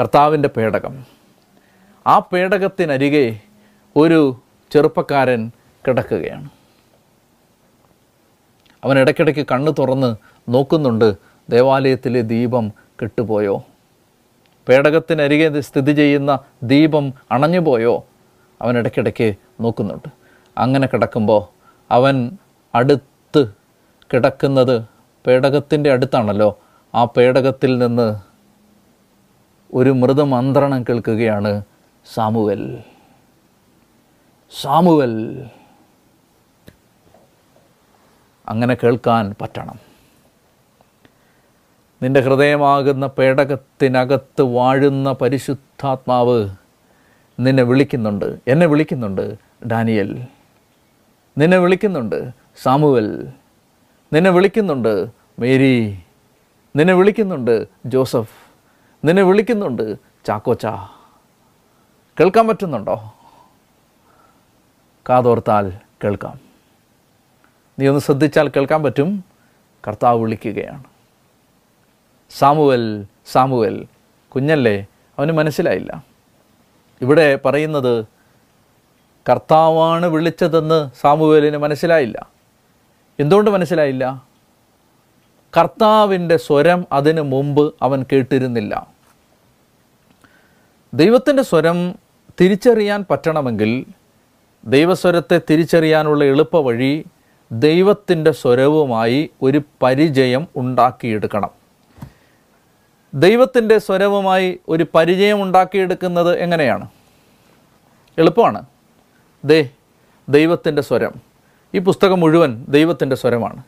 കർത്താവിന്റെ 0.00 0.48
പേടകം. 0.48 1.06
ആ 2.06 2.18
പേടകത്തിനരികെ 2.18 3.40
ഒരു 3.96 4.42
ചെറുപ്പക്കാരൻ 4.70 5.50
കിടക്കുകയാണ്. 5.88 6.50
അവൻ 8.84 8.98
ഇടയ്ക്കിടയ്ക്ക് 8.98 9.46
കണ്ണ് 9.52 9.72
തുറന്ന് 9.78 10.16
നോക്കുന്നുണ്ട് 10.48 11.14
ദേവാലയത്തിലെ 11.50 12.20
ദീപം 12.20 12.68
കെട്ടുപോയോ? 13.02 13.64
പേടകത്തിനരികെ 14.68 15.60
സ്ഥിതി 15.60 15.92
ചെയ്യുന്ന 15.92 16.38
ദീപം 16.62 17.12
അണഞ്ഞുപോയോ? 17.30 18.06
അവൻ 18.62 18.78
ഇടയ്ക്കിടയ്ക്ക് 18.78 19.34
നോക്കുന്നുണ്ട്. 19.60 20.08
അങ്ങനെ 20.58 20.86
കിടക്കുമ്പോൾ 20.86 21.48
അവൻ 21.90 22.38
അടുത്ത് 22.74 23.52
കിടക്കുന്നത് 24.14 24.91
പേടകത്തിന്റെ 25.26 25.92
അടുത്താണല്ലോ. 25.92 26.58
ആ 26.94 27.04
പേടകത്തിൽ 27.04 27.78
നിന്ന് 27.78 28.16
ഒരു 29.74 29.90
മൃദമന്ത്രണം 29.90 30.82
കേൾക്കുകയാണ് 30.82 31.62
സാമുവൽ. 32.14 32.78
സാമുവൽ. 34.60 35.44
അങ്ങനെ 38.48 38.74
കേൾക്കാൻ 38.74 39.34
പറ്റണം. 39.40 39.78
നിന്റെ 42.02 42.20
ഹൃദയമാകുന്ന 42.20 43.06
പേടകത്തിനകത്ത് 43.06 44.42
വാഴുന്ന 44.42 45.12
പരിശുദ്ധാത്മാവ് 45.12 46.48
നിന്നെ 47.40 47.62
വിളിക്കുന്നുണ്ട്. 47.62 48.38
എന്നെ 48.48 48.66
വിളിക്കുന്നുണ്ട് 48.66 49.38
ഡാനിയൽ. 49.66 50.26
നിന്നെ 51.38 51.58
വിളിക്കുന്നുണ്ട് 51.58 52.30
സാമുവൽ. 52.62 53.32
നിന്നെ 54.12 54.30
വിളിക്കുന്നുണ്ട് 54.30 55.08
മേരി. 55.38 56.02
നിന്നെ 56.76 56.94
വിളിക്കുന്നുണ്ട് 56.94 57.66
ജോസഫ്. 57.86 58.30
നിന്നെ 59.04 59.22
വിളിക്കുന്നുണ്ട് 59.22 59.96
ചാക്കോച്ച. 60.26 60.66
കേൾക്കാൻ 62.20 62.48
പറ്റുന്നുണ്ടോ? 62.48 63.14
കാതോർത്താൽ 65.08 65.72
കേൾക്കാം. 66.04 66.40
നീ 67.78 67.88
ഒന്ന് 67.88 68.00
ശ്രദ്ധിച്ചാൽ 68.00 68.48
കേൾക്കാൻ 68.48 68.82
പറ്റും. 68.82 69.24
കർത്താവ് 69.88 70.20
വിളിക്കുകയാണ്. 70.20 70.84
സാമുവൽ 72.30 73.06
സാമുവൽ 73.32 73.86
കുഞ്ഞല്ലേ? 74.28 74.86
അവന് 75.18 75.32
മനസ്സിലായില്ല. 75.32 76.04
ഇവിടെ 77.02 77.38
പറയുന്നത് 77.44 78.06
കർത്താവാണ് 79.28 80.06
വിളിച്ചതെന്ന് 80.06 80.90
സാമുവേലിന് 81.00 81.56
മനസ്സിലായില്ല. 81.56 82.31
എന്തുകൊണ്ട് 83.20 83.50
മനസ്സിലായില്ല? 83.50 84.26
കർത്താവിന്റെ 85.56 86.36
സ്വരം 86.36 86.86
അതിനു 86.92 87.22
മുമ്പ് 87.22 87.74
അവൻ 87.82 88.04
കേട്ടിരുന്നില്ല. 88.12 88.86
ദൈവത്തിന്റെ 90.94 91.42
സ്വരം 91.42 91.92
തിരിച്ചറിയാൻ 92.40 93.04
പറ്റണമെങ്കിൽ 93.10 93.84
ദൈവസ്വരത്തെ 94.64 95.40
തിരിച്ചറിയാനുള്ള 95.50 96.24
എളുപ്പ 96.24 96.56
വഴി 96.56 97.04
ദൈവത്തിന്റെ 97.52 98.30
സ്വരവുമായി 98.30 99.30
ഒരു 99.42 99.62
പരിചയം 99.82 100.48
ഉണ്ടാക്കിയെടുക്കണം. 100.56 101.50
ദൈവത്തിന്റെ 103.14 103.78
സ്വരവുമായി 103.78 104.60
ഒരു 104.68 104.86
പരിചയം 104.94 105.42
ഉണ്ടാക്കിയെടുക്കുന്നത് 105.42 106.38
എങ്ങനെയാണ്? 106.38 106.88
എളുപ്പമാണ്. 108.18 108.62
ദേ 109.44 109.70
ദൈവത്തിന്റെ 110.28 110.82
സ്വരം. 110.82 111.31
ഈ 111.74 111.78
പുസ്തകം 111.78 112.20
മുഴുവൻ 112.20 112.64
ദൈവത്തിന്റെ 112.68 113.16
സ്വരമാണ്. 113.16 113.62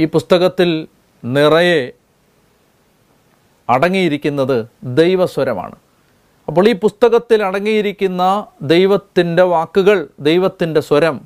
ഈ 0.00 0.04
പുസ്തകത്തിൽ 0.04 0.86
നിറയെ 1.24 1.92
അടങ്ങിയിരിക്കുന്നത് 3.70 4.66
ദൈവസ്വരമാണ്. 4.84 5.76
അപ്പോൾ 6.48 6.68
ഈ 6.68 6.72
പുസ്തകത്തിൽ 6.72 7.42
അടങ്ങിയിരിക്കുന്ന 7.42 8.46
ദൈവത്തിന്റെ 8.62 9.42
വാക്കുകൾ 9.42 10.08
ദൈവത്തിന്റെ 10.20 10.80
സ്വരം 10.80 11.20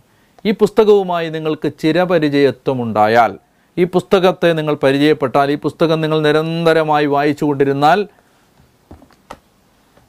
ഈ 0.47 0.51
പുസ്തകവുമായി 0.51 1.29
നിങ്ങൾക്ക് 1.29 1.73
ചിരപരിചയത്വമുണ്ടായാൽ 1.81 3.39
ഈ 3.79 3.85
പുസ്തകത്തെ 3.85 4.53
നിങ്ങൾ 4.53 4.75
പരിചയപ്പെട്ടാൽ 4.75 5.51
ഈ 5.51 5.55
പുസ്തകം 5.55 6.01
നിങ്ങൾ 6.01 6.21
നിരന്തരമായി 6.21 7.07
വായിച്ചു 7.07 7.45
കൊണ്ടിരുന്നാൽ 7.45 8.07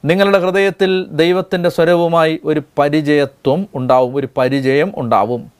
നിങ്ങളുടെ 0.04 0.38
ഹൃദയത്തിൽ 0.38 1.06
ദൈവത്തിന്റെ 1.10 1.68
സ്വരവുമായി 1.68 2.40
ഒരു 2.44 2.62
പരിചയത്വം 2.78 3.68
ഉണ്ടാവും 3.74 4.14
ഒരു 4.14 4.28
പരിചയം 4.36 4.92
ഉണ്ടാവും. 4.96 5.53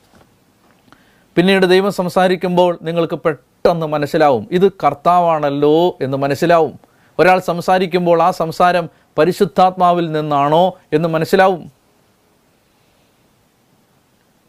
പിന്നീട് 1.36 1.66
ദൈവം 1.66 1.92
സംസാരിക്കുമ്പോൾ 1.92 2.78
നിങ്ങൾക്ക് 2.82 3.14
പെട്ടെന്ന് 3.14 3.86
മനസ്സിലാവും 3.86 4.48
ഇത് 4.50 4.72
കർത്താവാണല്ലോ 4.72 5.96
എന്ന് 6.02 6.16
മനസ്സിലാവും. 6.16 6.78
ഒരാൾ 7.18 7.38
സംസാരിക്കുമ്പോൾ 7.38 8.22
ആ 8.22 8.30
സംസാരം 8.30 8.88
പരിശുദ്ധാത്മാവിൽ 9.18 10.12
നിന്നാണോ 10.12 10.74
എന്ന് 10.92 11.08
മനസ്സിലാവും. 11.08 11.72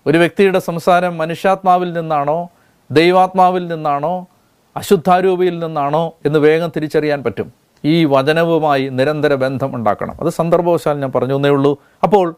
ഒരു 0.07 0.17
വ്യക്തിയുടെ 0.17 0.59
സംസാരം 0.59 1.17
മനുഷ്യാത്മാവിൽ 1.17 1.93
നിന്നാണോ 1.93 2.49
ദൈവാത്മാവിൽ 2.91 3.67
നിന്നാണോ 3.67 4.27
അശുദ്ധാരൂപിയിൽ 4.77 5.59
നിന്നാണോ 5.59 6.13
എന്ന് 6.25 6.39
വേഗം 6.39 6.71
തിരിച്ചറിയാൻ 6.75 7.23
പറ്റും. 7.23 7.53
ഈ 7.85 8.05
വചനവുമായി 8.05 8.89
നിരന്തര 8.89 9.35
ബന്ധം 9.35 9.75
ഉണ്ടാക്കണം 9.75 10.17
അത് 10.21 10.29
സന്ദർഭവശാൽ 10.29 10.99
ഞാൻ 10.99 11.11
പറഞ്ഞു 11.11 11.35
എന്നേ 11.35 11.49
ഉള്ളൂ. 11.49 11.77
അപ്പോൾ 12.03 12.35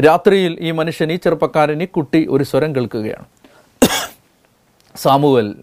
രാത്രിയിൽ 0.00 0.56
ഈ 0.60 0.70
മനുഷ്യൻ 0.70 1.12
ഈ 1.12 1.16
ചെറുപ്പക്കാരൻ 1.16 1.82
ഈ 1.82 1.86
കുട്ടി 1.86 2.26
ഒരു 2.30 2.44
സ്വരം 2.44 2.74
കേൾക്കുകയാണ്. 2.74 3.24
സാമുവൽ. 4.96 5.54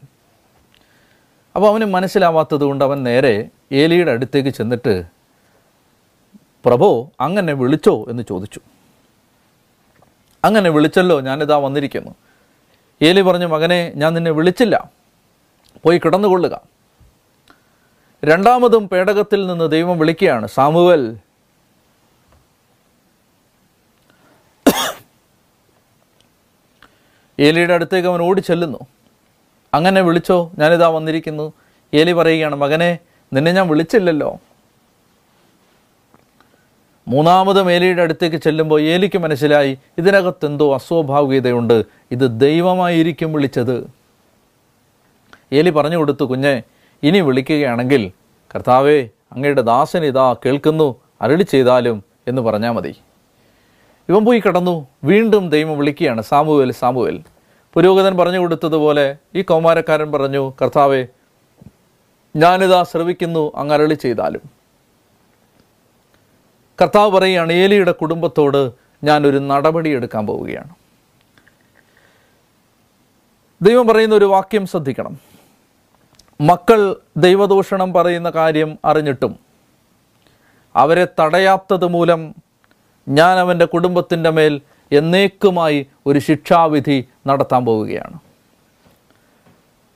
അപ്പോൾ 1.55 1.67
അവന് 1.67 1.85
മനസ്സിലാവാത്തത് 1.85 2.63
കൊണ്ട് 2.63 2.85
അവൻ 2.85 3.03
നേരെ 3.03 3.49
ഏലിയുടെ 3.71 4.11
അടുത്തേക്ക് 4.11 4.49
ചെന്നിട്ട് 4.49 5.03
പ്രഭോ 6.65 7.11
അങ്ങനെ 7.19 7.53
വിളിച്ചോ? 7.53 8.05
എന്ന് 8.09 8.23
ചോദിച്ചു. 8.29 8.59
അങ്ങനെ 10.45 10.69
വിളിച്ചല്ലോ 10.69 11.21
ഞാനിതാ 11.21 11.57
വന്നിരിക്കുന്നു. 11.57 12.15
ഏലി 13.01 13.21
പറഞ്ഞു 13.21 13.45
മകനെ 13.45 13.91
ഞാൻ 13.95 14.13
നിന്നെ 14.13 14.31
വിളിച്ചില്ല. 14.31 14.91
പോയി 15.83 15.97
കിടന്നുകൊള്ളുക. 15.97 16.61
രണ്ടാമതും 18.25 18.89
പേടകത്തിൽ 18.89 19.47
നിന്ന് 19.47 19.71
ദൈവം 19.71 19.99
വിളിക്കുകയാണ് 19.99 20.47
സാമുവൽ 20.47 21.17
ഏലിയുടെ 27.41 27.73
അടുത്തേക്ക് 27.73 28.07
അവൻ 28.07 28.21
ഓടി 28.21 28.41
ചെല്ലുന്നു. 28.41 28.77
അങ്ങനെ 29.73 30.01
വിളിച്ചോ 30.01 30.51
ഞാനിതാ 30.57 30.87
വന്നിരിക്കുന്നു. 30.87 31.53
ഏലി 31.93 32.11
പറയുകയാണ് 32.11 32.55
മകനെ 32.55 32.99
നിന്നെ 33.33 33.51
ഞാൻ 33.51 33.67
വിളിച്ചില്ലല്ലോ. 33.67 34.39
മൂന്നാമതും 37.07 37.71
ഏലിയുടെ 37.71 38.01
അടുത്തേക്ക് 38.01 38.37
ചെല്ലുമ്പോൾ 38.37 38.81
ഏലിക്ക് 38.81 39.17
മനസ്സിലായി 39.17 39.77
ഇതിനകത്ത് 39.97 40.45
എന്തോ 40.45 40.73
അസ്വാഭാവികതയുണ്ട്. 40.73 41.83
ഇത് 42.11 42.39
ദൈവമായിരിക്കും 42.39 43.33
വിളിച്ചത്. 43.33 43.89
ഏലി 45.53 45.69
പറഞ്ഞു 45.69 45.97
കൊടുത്തു 45.97 46.25
കുഞ്ഞെ 46.25 46.63
ഇനി 47.03 47.19
വിളിക്കുകയാണെങ്കിൽ 47.21 48.11
കർത്താവേ 48.55 49.09
അങ്ങയുടെ 49.31 49.61
ദാസൻ 49.61 50.05
ഇതാ 50.05 50.35
കേൾക്കുന്നു. 50.45 50.95
അരളി 51.21 51.43
ചെയ്താലും 51.43 52.03
എന്ന് 52.27 52.41
പറഞ്ഞാൽ 52.41 52.71
മതി. 52.71 52.95
ഇവൻ 54.09 54.25
പോയി 54.25 54.41
കടന്നു. 54.47 54.87
വീണ്ടും 55.03 55.49
ദൈവം 55.49 55.77
വിളിക്കുകയാണ് 55.77 56.21
സാമുവേൽ 56.21 56.71
സാമുവേൽ. 56.71 57.21
പുരോഹിതൻ 57.73 58.17
പറഞ്ഞു 58.17 58.39
കൊടുത്തതുപോലെ 58.39 59.17
ഈ 59.35 59.41
കൗമാരക്കാരൻ 59.41 60.11
പറഞ്ഞു 60.11 60.53
കർത്താവെ 60.61 61.07
ഞാനിതാ 62.35 62.83
ശ്രവിക്കുന്നു 62.83 63.51
അങ്ങരളി 63.55 63.93
ചെയ്താലും. 63.93 64.41
കർത്താവ് 66.81 67.11
പറയുകയാണ് 67.11 67.53
ഏലിയുടെ 67.53 67.91
കുടുംബത്തോട് 67.91 68.71
ഞാനൊരു 69.03 69.37
നടപടി 69.37 69.89
എടുക്കാൻ 69.89 70.27
പോവുകയാണ്. 70.27 70.69
ദൈവം 73.61 73.87
പറയുന്ന 73.87 74.15
ഒരു 74.15 74.25
വാക്യം 74.25 74.67
ശ്രദ്ധിക്കണം. 74.67 75.19
മക്കൾ 76.41 76.95
ദൈവദൂഷണം 77.17 77.93
പറയുന്ന 77.93 78.29
കാര്യം 78.29 78.79
അറിഞ്ഞിട്ടും 78.85 79.39
അവരെ 80.75 81.07
തടയാത്തത് 81.19 81.85
മൂലം 81.85 82.35
ഞാൻ 83.09 83.37
അവന്റെ 83.37 83.65
കുടുംബത്തിന്റെ 83.65 84.29
മേൽ 84.29 84.61
എന്നേക്കുമായി 84.91 85.87
ഒരു 86.05 86.19
ശിക്ഷാവിധി 86.19 87.05
നടത്താൻ 87.27 87.65
പോവുകയാണ്. 87.65 88.19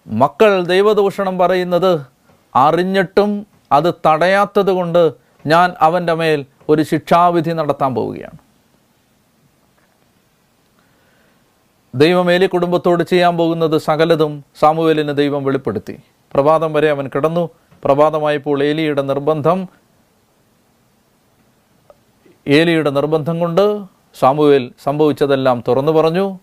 മക്കൾ 0.08 0.64
ദൈവദൂഷണം 0.64 1.38
പറയുന്നത് 1.38 2.06
അറിഞ്ഞിട്ടും 2.56 3.48
അത് 3.72 3.94
തടയാത്തത് 4.08 4.72
കൊണ്ട് 4.72 5.14
ഞാൻ 5.46 5.74
അവന്റെ 5.80 6.14
മേൽ 6.14 6.46
ഒരു 6.70 6.82
ശിക്ഷാവിധി 6.82 7.52
നടത്താൻ 7.52 7.96
പോവുകയാണ്. 7.96 8.38
ദൈവമേലി 11.96 12.46
കുടുംബത്തോട് 12.46 13.04
ചെയ്യാൻ 13.04 13.38
പോകുന്നത് 13.38 13.78
സകലതും 13.78 14.46
സാമുവേലിന് 14.60 15.18
ദൈവം 15.18 15.44
വെളിപ്പെടുത്തി. 15.44 16.00
പ്രഭാതം 16.34 16.74
വരെ 16.74 16.90
അവൻ 16.90 17.08
കിടന്നു. 17.16 17.50
പ്രഭാതമായപ്പോൾ 17.84 18.64
ഏലിയുടെ 18.64 19.02
നിർബന്ധം 19.02 19.70
ഏലിയുടെ 22.48 22.90
നിർബന്ധം 22.90 23.40
കൊണ്ട് 23.40 23.86
സാമുവേൽ 24.20 24.72
സംഭവിച്ചതെല്ലാം 24.84 25.64
തുറന്നു 25.68 25.92
പറഞ്ഞു. 25.92 26.40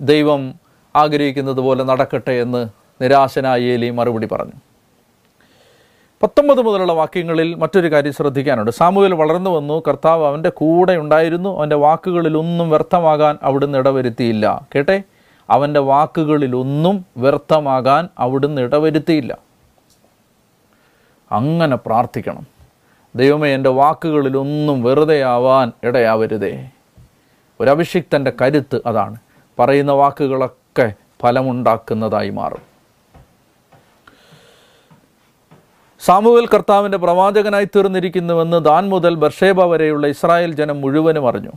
ദൈവം 0.00 0.54
ആഗ്രഹിക്കുന്നത് 0.96 1.56
പോലെ 1.56 1.84
നടക്കട്ടെ 1.84 2.32
എന്ന് 2.32 2.68
നിരാശനായ 3.02 3.60
ഏലി 3.60 3.90
മറുപടി 3.90 4.26
പറഞ്ഞു. 4.26 4.52
പത്തൊമ്പത് 6.22 6.62
മുതലുള്ള 6.62 6.92
വാക്യങ്ങളിൽ 6.92 7.54
മറ്റൊരു 7.54 7.92
കാര്യം 7.92 8.12
ശ്രദ്ധിക്കാനുണ്ട്. 8.12 8.70
സാമുവേൽ 8.70 9.14
വളർന്നു 9.14 9.50
വന്നു. 9.50 9.82
കർത്താവ് 9.88 10.26
അവന്റെ 10.26 10.48
കൂടെ 10.48 10.96
ഉണ്ടായിരുന്നു. 10.96 11.58
അവന്റെ 11.58 11.76
വാക്കുകളിലൊന്നും 11.76 12.70
വ്യർത്ഥമാകാൻ 12.70 13.38
അവിടുന്ന് 13.42 13.78
ഇടവരുത്തിയില്ല. 13.78 14.68
കേട്ടെ? 14.74 15.02
അവന്റെ 15.50 15.80
വാക്കുകളിലൊന്നും 15.80 17.06
വ്യർത്ഥമാകാൻ 17.16 18.08
അവിടുന്ന് 18.18 18.62
ഇടവരുത്തിയില്ല. 18.62 19.38
അങ്ങനെ 21.32 21.76
പ്രാർത്ഥിക്കണം. 21.76 22.46
ദൈവമേ 23.16 23.54
എന്റെ 23.54 23.70
വാക്കുകളിലൊന്നും 23.70 24.82
വെറുതെ 24.82 25.22
ആവാൻ 25.22 25.72
ഇടയാവരുതേ. 25.82 26.70
ഒരഭിഷിക്തന്റെ 27.60 28.32
കരുത്ത് 28.42 28.80
അതാണ്. 28.86 29.16
പറയുന്ന 29.58 29.92
വാക്കുകളൊക്കെ 29.92 30.92
ഫലമുണ്ടാക്കുന്നതായി 31.22 32.30
മാറും. 32.30 32.74
സാമുവൽ 36.00 36.46
കർത്താവിന്റെ 36.46 36.98
പ്രവാചകനായി 36.98 37.64
തീർന്നിരിക്കുന്നുവെന്ന് 37.64 38.64
ദാൻ 38.64 38.88
മുതൽ 38.88 39.14
ബർഷേബ 39.14 39.62
വരെയുള്ള 39.62 40.06
ഇസ്രായേൽ 40.06 40.54
ജനം 40.54 40.80
മുഴുവനും 40.80 41.28
അറിഞ്ഞു. 41.28 41.50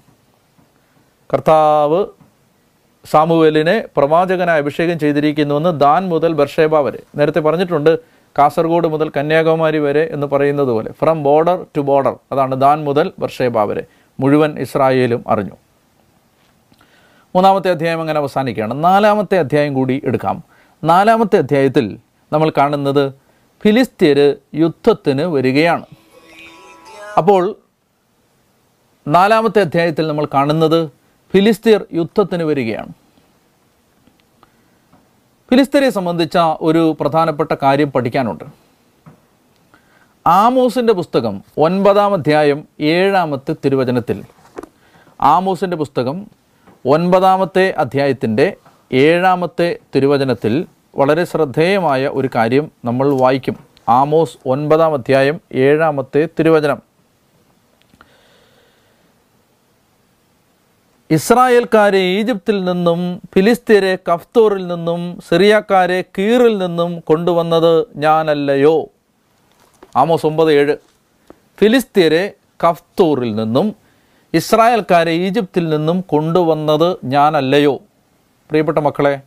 കർത്താവ് 1.33 2.05
സാമുവേലിനെ 3.05 3.83
പ്രവാചകനായി 3.97 4.61
അഭിഷേകം 4.61 4.99
ചെയ്തിരിക്കുന്നുവെന്ന് 4.99 5.79
ദാൻ 5.79 6.09
മുതൽ 6.09 6.33
ബർഷേബ 6.33 6.75
വരെ. 6.75 6.99
നേരത്തെ 7.15 7.39
പറഞ്ഞിട്ടുണ്ട് 7.39 7.99
കാസർഗോഡ് 8.39 8.87
മുതൽ 8.87 9.11
കന്യാകുമാരി 9.17 9.77
വരെ 9.77 10.09
എന്ന് 10.11 10.27
പറയുന്നത് 10.27 10.67
പോലെ 10.67 10.91
ഫ്രം 10.91 11.23
ബോർഡർ 11.23 11.65
ടു 11.77 11.81
ബോർഡർ 11.81 12.15
അതാണ് 12.31 12.61
ദാൻ 12.61 12.83
മുതൽ 12.83 13.11
ബർഷേബ 13.19 13.57
വരെ. 13.59 13.83
മുഴുവൻ 14.19 14.59
ഇസ്രായേലും 14.59 15.23
അറിഞ്ഞു. 15.27 15.66
മൂന്നാമത്തെ 17.37 17.69
അധ്യായം 17.69 17.99
അങ്ങനെ 17.99 18.17
അവസാനിക്കുകയാണ്. 18.17 18.83
നാലാമത്തെ 18.83 19.39
അധ്യായം 19.39 19.73
കൂടി 19.73 20.01
എടുക്കാം. 20.03 20.43
നാലാമത്തെ 20.83 21.37
അധ്യായത്തിൽ 21.37 21.99
നമ്മൾ 22.33 22.51
കാണുന്നത് 22.57 23.13
ഫിലിസ്തീര് 23.63 24.35
യുദ്ധത്തിന് 24.55 25.21
വരികയാണ്. 25.21 25.85
അപ്പോൾ 27.17 27.55
നാലാമത്തെ 29.07 29.61
അധ്യായത്തിൽ 29.61 30.07
നമ്മൾ 30.07 30.27
കാണുന്നത് 30.33 30.89
ഫിലിസ്തീർ 31.33 31.85
യുദ്ധത്തിന് 31.93 32.43
വരികയാണ്. 32.43 32.89
ഫിലിസ്തീനെ 35.51 35.89
സംബന്ധിച്ച 35.89 36.37
ഒരു 36.61 36.97
പ്രധാനപ്പെട്ട 36.99 37.55
കാര്യം 37.61 37.91
പഠിക്കാനുണ്ട്. 37.91 38.43
ആമോസിന്റെ 40.27 40.93
പുസ്തകം 40.93 41.43
ഒൻപതാം 41.57 42.13
അധ്യായം 42.13 42.67
ഏഴാമത്തെ 42.79 43.55
തിരുവചനത്തിൽ. 43.65 44.23
ആമോസിന്റെ 45.21 45.77
പുസ്തകം 45.77 46.27
ഒൻപതാമത്തെ 46.89 47.73
അധ്യായത്തിന്റെ 47.77 48.55
ഏഴാമത്തെ 48.93 49.79
തിരുവചനത്തിൽ 49.95 50.65
വളരെ 50.95 51.23
ശ്രദ്ധേയമായ 51.23 52.07
ഒരു 52.07 52.29
കാര്യം 52.35 52.71
നമ്മൾ 52.85 53.13
വായിക്കും. 53.13 53.57
ആമോസ് 53.89 54.37
ഒൻപതാം 54.45 54.93
അധ്യായം 54.93 55.41
ഏഴാമത്തെ 55.53 56.29
തിരുവചനം. 56.39 56.81
ഇസ്രായേൽക്കാരെ 61.11 61.97
ഈജിപ്തിൽ 61.97 62.63
നിന്നും 62.63 63.21
ഫിലിസ്തീരെ 63.35 63.97
കഫ്തോറിൽ 64.13 64.67
നിന്നും 64.67 65.19
സിറിയക്കാരെ 65.29 66.03
കീറിൽ 66.17 66.57
നിന്നും 66.57 66.99
കൊണ്ടുവന്നത് 66.99 67.85
ഞാനല്ലയോ? 67.95 68.87
ആമോസ് 69.95 70.25
ഒമ്പത് 70.25 70.53
ഏഴ്. 70.53 70.77
ഫിലിസ്തീരെ 71.59 72.33
കഫ്തോറിൽ 72.69 73.35
നിന്നും 73.35 73.86
ഇസ്രായേൽക്കാരെ 74.33 75.11
ഈജിപ്തിൽ 75.11 75.69
നിന്നും 75.69 76.01
കൊണ്ടുവന്നത് 76.01 76.97
ഞാനല്ലയോ? 77.03 77.79
പ്രിയപ്പെട്ട 78.49 78.77
മക്കളെ 78.77 79.21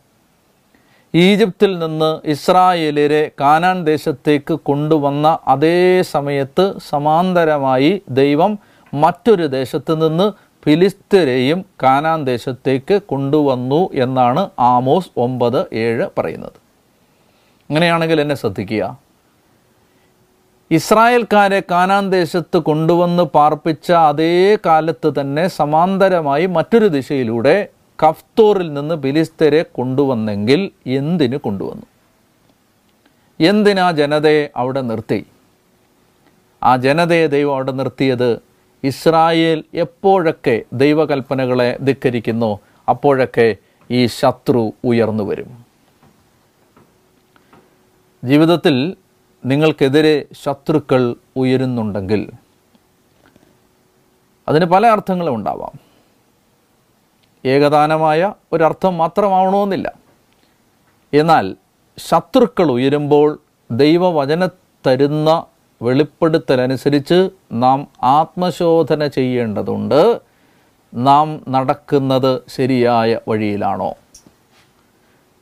ഈജിപ്തിൽ 1.15 1.79
നിന്ന് 1.79 2.27
ഇസ്രായേലരെ 2.27 3.31
കാനാൻ 3.41 3.83
ദേശത്തേക്ക് 3.83 4.53
കൊണ്ടുവന്ന 4.53 5.39
അതേ 5.47 6.01
സമയത്ത് 6.01 6.73
സമാന്തരമായി 6.89 8.01
ദൈവം 8.09 8.59
മറ്റൊരു 8.93 9.47
ദേശത്ത് 9.47 10.07
നിന്ന് 10.07 10.31
ഫിലിസ്തരെയും 10.65 11.65
കാനാൻ 11.83 12.23
ദേശത്തേക്ക് 12.23 13.01
കൊണ്ടുവന്നു 13.01 13.89
എന്നാണ് 13.93 14.49
ആമോസ് 14.59 15.11
ഒമ്പത് 15.17 15.75
ഏഴ് 15.75 16.07
പറയുന്നത്. 16.17 16.57
അങ്ങനെയാണെങ്കിൽ 17.69 18.21
എന്നെ 18.21 18.35
ശ്രദ്ധിക്കുക. 18.35 19.10
ഇസ്രായേൽക്കാരെ 20.71 21.63
കാനാൻ 21.71 22.09
ദേശത്ത് 22.09 22.57
കൊണ്ടുവന്ന് 22.57 23.23
പാർപ്പിച്ച 23.23 23.91
അതേ 23.91 24.57
കാലത്ത് 24.65 25.21
തന്നെ 25.21 25.47
സമാന്തരമായി 25.47 26.45
മറ്റൊരു 26.45 26.87
ദിശയിലൂടെ 26.87 27.67
കഫ്തോറിൽ 28.03 28.73
നിന്ന് 28.73 28.95
ബിലിസ്തരെ 28.95 29.61
കൊണ്ടുവന്നെങ്കിൽ 29.63 30.71
എന്തിനു 30.87 31.37
കൊണ്ടുവന്നു? 31.37 31.85
എന്തിനാ 33.39 33.91
ജനതയെ 33.91 34.49
അവിടെ 34.55 34.81
നിർത്തി? 34.81 35.25
ആ 36.63 36.75
ജനതയെ 36.75 37.27
ദൈവം 37.27 37.53
അവിടെ 37.53 37.71
നിർത്തിയത് 37.71 38.41
ഇസ്രായേൽ 38.83 39.63
എപ്പോഴൊക്കെ 39.73 40.63
ദൈവകൽപ്പനകളെ 40.73 41.77
ധിക്കരിക്കുന്നു 41.81 42.59
അപ്പോഴൊക്കെ 42.89 43.55
ഈ 43.91 44.05
ശത്രു 44.05 44.73
ഉയർന്നു 44.83 45.23
വരും. 45.23 45.65
ജീവിതത്തിൽ 48.23 48.95
നിങ്ങൾക്കെതിരെ 49.45 50.25
ശത്രുക്കൾ 50.43 51.15
ഉയരുന്നുണ്ടെങ്കിൽ 51.35 52.31
അതിന് 54.47 54.65
പല 54.65 54.87
അർത്ഥങ്ങളും 54.87 55.35
ഉണ്ടാവാം. 55.35 55.79
ഏകദാനമായ 57.45 58.33
ഒരർത്ഥം 58.53 58.97
മാത്രമാവണമെന്നില്ല. 58.97 59.93
എന്നാൽ 61.13 61.55
ശത്രുക്കൾ 61.97 62.71
ഉയരുമ്പോൾ 62.71 63.39
ദൈവവചന 63.71 64.47
തരുന്ന 64.87 65.45
വെളിപ്പെടുത്തലനുസരിച്ച് 65.81 67.29
നാം 67.51 67.87
ആത്മശോധന 68.03 69.07
ചെയ്യേണ്ടതുണ്ട്. 69.07 70.19
നാം 70.93 71.43
നടക്കുന്നത് 71.47 72.41
ശരിയായ 72.47 73.19
വഴിയിലാണോ? 73.27 73.93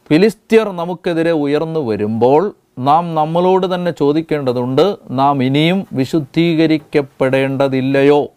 ഫിലിസ്ത്യർ 0.10 0.72
നമുക്കെതിരെ 0.72 1.32
ഉയർന്നു 1.32 1.80
വരുമ്പോൾ 1.80 2.56
നാം 2.80 3.16
നമ്മളോട് 3.16 3.76
തന്നെ 3.76 3.92
ചോദിക്കേണ്ടതുണ്ട് 3.92 4.96
നാം 5.10 5.44
ഇനിയും 5.44 5.88
വിശുദ്ധീകരിക്കപ്പെടേണ്ടതില്ലയോ? 5.94 8.30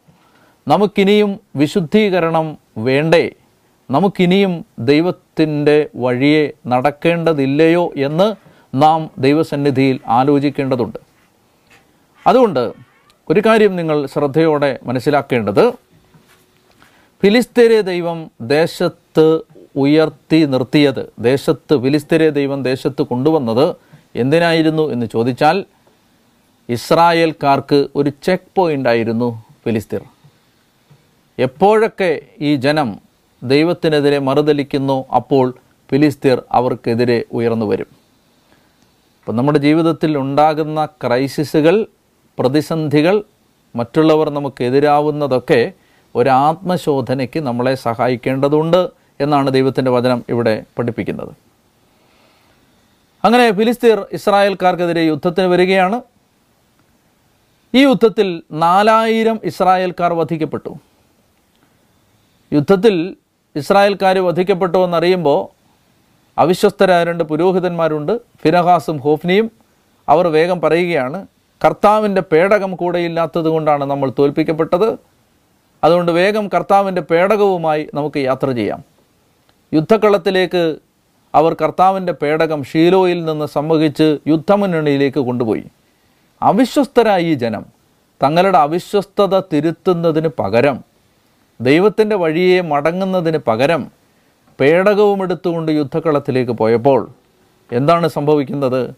നമുക്കിനിയും 0.69 1.41
വിശുദ്ധീകരണം 1.57 2.59
വേണ്ടേ? 2.79 3.31
നമുക്കിനിയും 3.91 4.65
ദൈവത്തിന്റെ 4.79 5.89
വഴിയെ 5.97 6.53
നടക്കേണ്ടതില്ലയോ 6.67 7.93
എന്ന് 7.97 8.35
നാം 8.75 9.11
ദൈവസന്നിധിയിൽ 9.19 10.01
ആലോചിക്കേണ്ടതുണ്ട്. 10.07 10.99
അതുകൊണ്ട് 12.27 12.73
ഒരു 13.31 13.43
കാര്യം 13.47 13.77
നിങ്ങൾ 13.77 14.07
ശ്രദ്ധയോടെ 14.07 14.79
മനസ്സിലാക്കേണ്ടത് 14.83 15.73
ഫിലിസ്തീരെ 17.23 17.81
ദൈവം 17.81 18.31
ദേശത്ത് 18.41 19.41
ഉയർത്തി 19.77 20.45
നിർത്തിയത് 20.45 21.13
ദേശത്ത് 21.19 21.83
ഫിലിസ്തീരെ 21.83 22.31
ദൈവം 22.31 22.63
ദേശത്ത് 22.63 23.03
കൊണ്ടുവന്നത് 23.03 23.77
എന്തിനായിരുന്നു 24.17 24.93
എന്ന് 24.93 25.07
ചോദിച്ചാൽ 25.07 25.65
ഇസ്രായേൽക്കാർക്ക് 26.71 27.89
ഒരു 27.97 28.13
ചെക്ക് 28.23 28.57
പോയിന്റ് 28.57 28.89
ആയിരുന്നു 28.89 29.45
ഫിലിസ്തീർ 29.65 30.03
എപ്പോഴൊക്കെ 31.39 32.21
ഈ 32.41 32.57
ജനം 32.57 32.99
ദൈവത്തിനെതിരെ 33.43 34.19
മറുതലിക്കുന്നു 34.19 35.05
അപ്പോൾ 35.15 35.55
ഫിലിസ്തീർ 35.91 36.43
അവർക്കെതിരെ 36.51 37.25
ഉയർന്നു 37.33 37.67
വരും. 37.67 37.87
അപ്പം 39.21 39.37
നമ്മുടെ 39.37 39.59
ജീവിതത്തിൽ 39.59 40.19
ഉണ്ടാകുന്ന 40.19 40.85
ക്രൈസിസുകൾ 40.85 41.87
പ്രതിസന്ധികൾ 42.39 43.25
മറ്റുള്ളവർ 43.77 44.31
നമുക്കെതിരാവുന്നതൊക്കെ 44.31 45.73
ഒരാത്മശോധനയ്ക്ക് 46.15 47.41
നമ്മളെ 47.41 47.75
സഹായിക്കേണ്ടതുണ്ട്. 47.75 49.02
എന്നാണ് 49.23 49.51
ദൈവത്തിന്റെ 49.51 49.91
വചനം 49.91 50.25
ഇവിടെ 50.29 50.63
പഠിപ്പിക്കുന്നത്. 50.79 51.29
അങ്ങനെ 53.25 53.53
ഫിലിസ്തീർ 53.53 54.07
ഇസ്രായേൽക്കാർക്കെതിരെ 54.13 55.01
യുദ്ധത്തിന് 55.01 55.47
വരികയാണ്. 55.47 56.01
ഈ 57.75 57.83
യുദ്ധത്തിൽ 57.83 58.43
നാലായിരം 58.53 59.41
ഇസ്രായേൽക്കാർ 59.45 60.13
വധിക്കപ്പെട്ടു. 60.13 60.77
യുദ്ധത്തിൽ 62.53 63.17
ഇസ്രായേൽക്കാർ 63.57 64.19
വധിക്കപ്പെട്ടു 64.19 64.79
എന്നറിയുമ്പോൾ 64.79 65.63
അവിശ്വസ്തരായ 66.39 67.05
രണ്ട് 67.05 67.25
പുരോഹിതന്മാരുണ്ട് 67.25 68.19
ഫിനഹാസും 68.19 68.97
ഹോഫ്നിയും. 68.97 69.51
അവർ 70.09 70.27
വേഗം 70.27 70.61
പറയുകയാണ് 70.61 71.27
കർത്താവിന്റെ 71.65 72.23
പേടകം 72.23 72.77
കൂടെയില്ലാത്തത് 72.77 73.45
കൊണ്ടാണ് 73.45 73.85
നമ്മൾ 73.85 74.13
തോൽപ്പിക്കപ്പെട്ടത്. 74.19 74.99
അതുകൊണ്ട് 75.85 76.13
വേഗം 76.13 76.49
കർത്താവിന്റെ 76.49 77.01
പേടകവുമായി 77.01 77.89
നമുക്ക് 77.95 78.19
യാത്ര 78.19 78.53
ചെയ്യാം. 78.53 78.92
യുദ്ധക്കളത്തിലേക്ക് 79.75 80.77
അവർ 81.35 81.57
കർത്താവിന്റെ 81.63 82.13
പേടകം 82.13 82.65
ഷീലോയിൽ 82.65 83.25
നിന്ന് 83.25 83.47
സംവഹിച്ച് 83.47 84.19
യുദ്ധമുന്നണിയിലേക്ക് 84.27 85.19
കൊണ്ടുപോയി. 85.19 85.65
അവിശ്വസ്തരായ 86.43 87.23
ഈ 87.23 87.35
ജനം. 87.35 87.65
തങ്ങളുടെ 88.23 88.59
അവിശ്വസ്തത 88.59 89.41
തിരുത്തുന്നതിന് 89.41 90.29
പകരം 90.39 90.81
ദൈവത്തിന്റെ 91.61 92.17
വഴിയെ 92.17 92.61
മടങ്ങുന്നതിന് 92.61 93.39
പകരം 93.39 93.91
പേടകവും 94.61 95.23
എടുത്തുകൊണ്ട് 95.23 95.73
യുദ്ധക്കളത്തിലേക്ക് 95.73 96.53
പോയപ്പോൾ 96.53 97.11
എന്താണ് 97.73 98.09
സംഭവിക്കുന്നത്? 98.09 98.95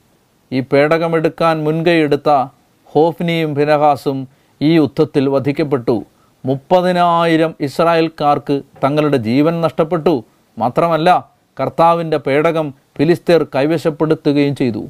ഈ 0.53 0.61
പേടകമെടുക്കാൻ 0.61 1.65
മുൻകൈയെടുത്ത 1.65 2.47
ഹോഫ്നിയും 2.85 3.55
ഫിനഹാസും 3.55 4.29
ഈ 4.63 4.75
യുദ്ധത്തിൽ 4.75 5.29
വധിക്കപ്പെട്ടു. 5.29 6.05
മുപ്പതിനായിരം 6.45 7.55
ഇസ്രായേൽക്കാർക്ക് 7.61 8.63
തങ്ങളുടെ 8.85 9.17
ജീവൻ 9.17 9.61
നഷ്ടപ്പെട്ടു. 9.61 10.25
മാത്രമല്ല 10.59 11.31
കർത്താവിന്റെ 11.61 12.17
പേടകം 12.17 12.75
ഫിലിസ്തീർ 12.99 13.47
കൈവശപ്പെടുത്തുകയും 13.55 14.57
ചെയ്തു. 14.57 14.87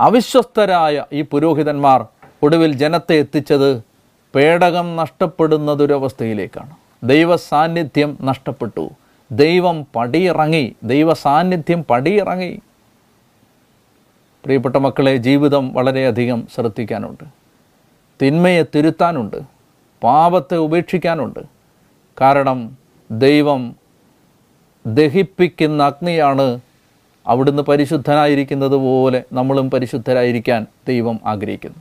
അവിശ്വസ്തരായ 0.00 1.04
ഈ 1.12 1.22
പുരോഹിതന്മാർ 1.22 2.06
ഒടുവിൽ 2.42 2.72
ജനത്തെ 2.72 3.14
എത്തിച്ചത് 3.14 3.82
പേടകം 4.34 4.96
നഷ്ടപ്പെടുന്നതൊരവസ്ഥയിലേക്കാണ്. 4.96 6.70
ദൈവ 7.04 7.36
സാന്നിധ്യം 7.36 8.18
നഷ്ടപ്പെട്ടു. 8.20 8.90
ദൈവം 9.32 9.86
പടിയിറങ്ങി. 9.96 10.76
ദൈവ 10.84 11.14
സാന്നിധ്യം 11.14 11.84
പടിയിറങ്ങി. 11.90 12.60
പ്രിയപ്പെട്ട 14.44 14.76
മക്കളെ 14.76 15.16
ജീവിതം 15.16 15.74
വളരെയധികം 15.74 16.48
ശ്രദ്ധിക്കാനുണ്ട്. 16.54 17.24
തിന്മയെ 18.22 18.62
തിരുത്താനുണ്ട്. 18.62 19.36
പാപത്തെ 20.02 20.56
ഉപേക്ഷിക്കാനുണ്ട്. 20.56 21.40
കാരണം 22.20 22.79
ദൈവം 23.10 23.76
ദഹിപ്പിക്കുന്ന 24.86 25.82
അഗ്നിയാണ് 25.82 26.60
അവിടുന്ന് 27.26 27.62
പരിശുദ്ധനായിരിക്കുന്നത് 27.62 28.72
പോലെ 28.72 29.24
നമ്മളും 29.32 29.70
പരിശുദ്ധരായിരിക്കാൻ 29.70 30.66
ദൈവം 30.88 31.20
ആഗ്രഹിക്കുന്നു. 31.26 31.78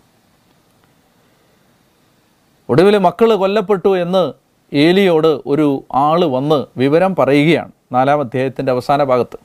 ഒടുവിൽ 2.70 2.98
മക്കൾ 2.98 3.36
കൊല്ലപ്പെട്ടു 3.36 3.98
എന്ന് 3.98 4.34
ഏലിയോട് 4.76 5.42
ഒരു 5.46 5.84
ആൾ 5.94 6.26
വന്ന് 6.26 6.66
വിവരം 6.78 7.16
പറയുകയാണ് 7.16 7.72
നാലാം 7.92 8.20
അധ്യായത്തിന്റെ 8.20 8.72
അവസാന 8.72 9.04
ഭാഗത്ത്. 9.04 9.40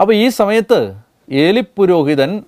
അപ്പോൾ 0.00 0.14
ഈ 0.14 0.28
സമയത്ത് 0.28 0.94
ഏലിപ്പുരോഹിതൻ 1.32 2.42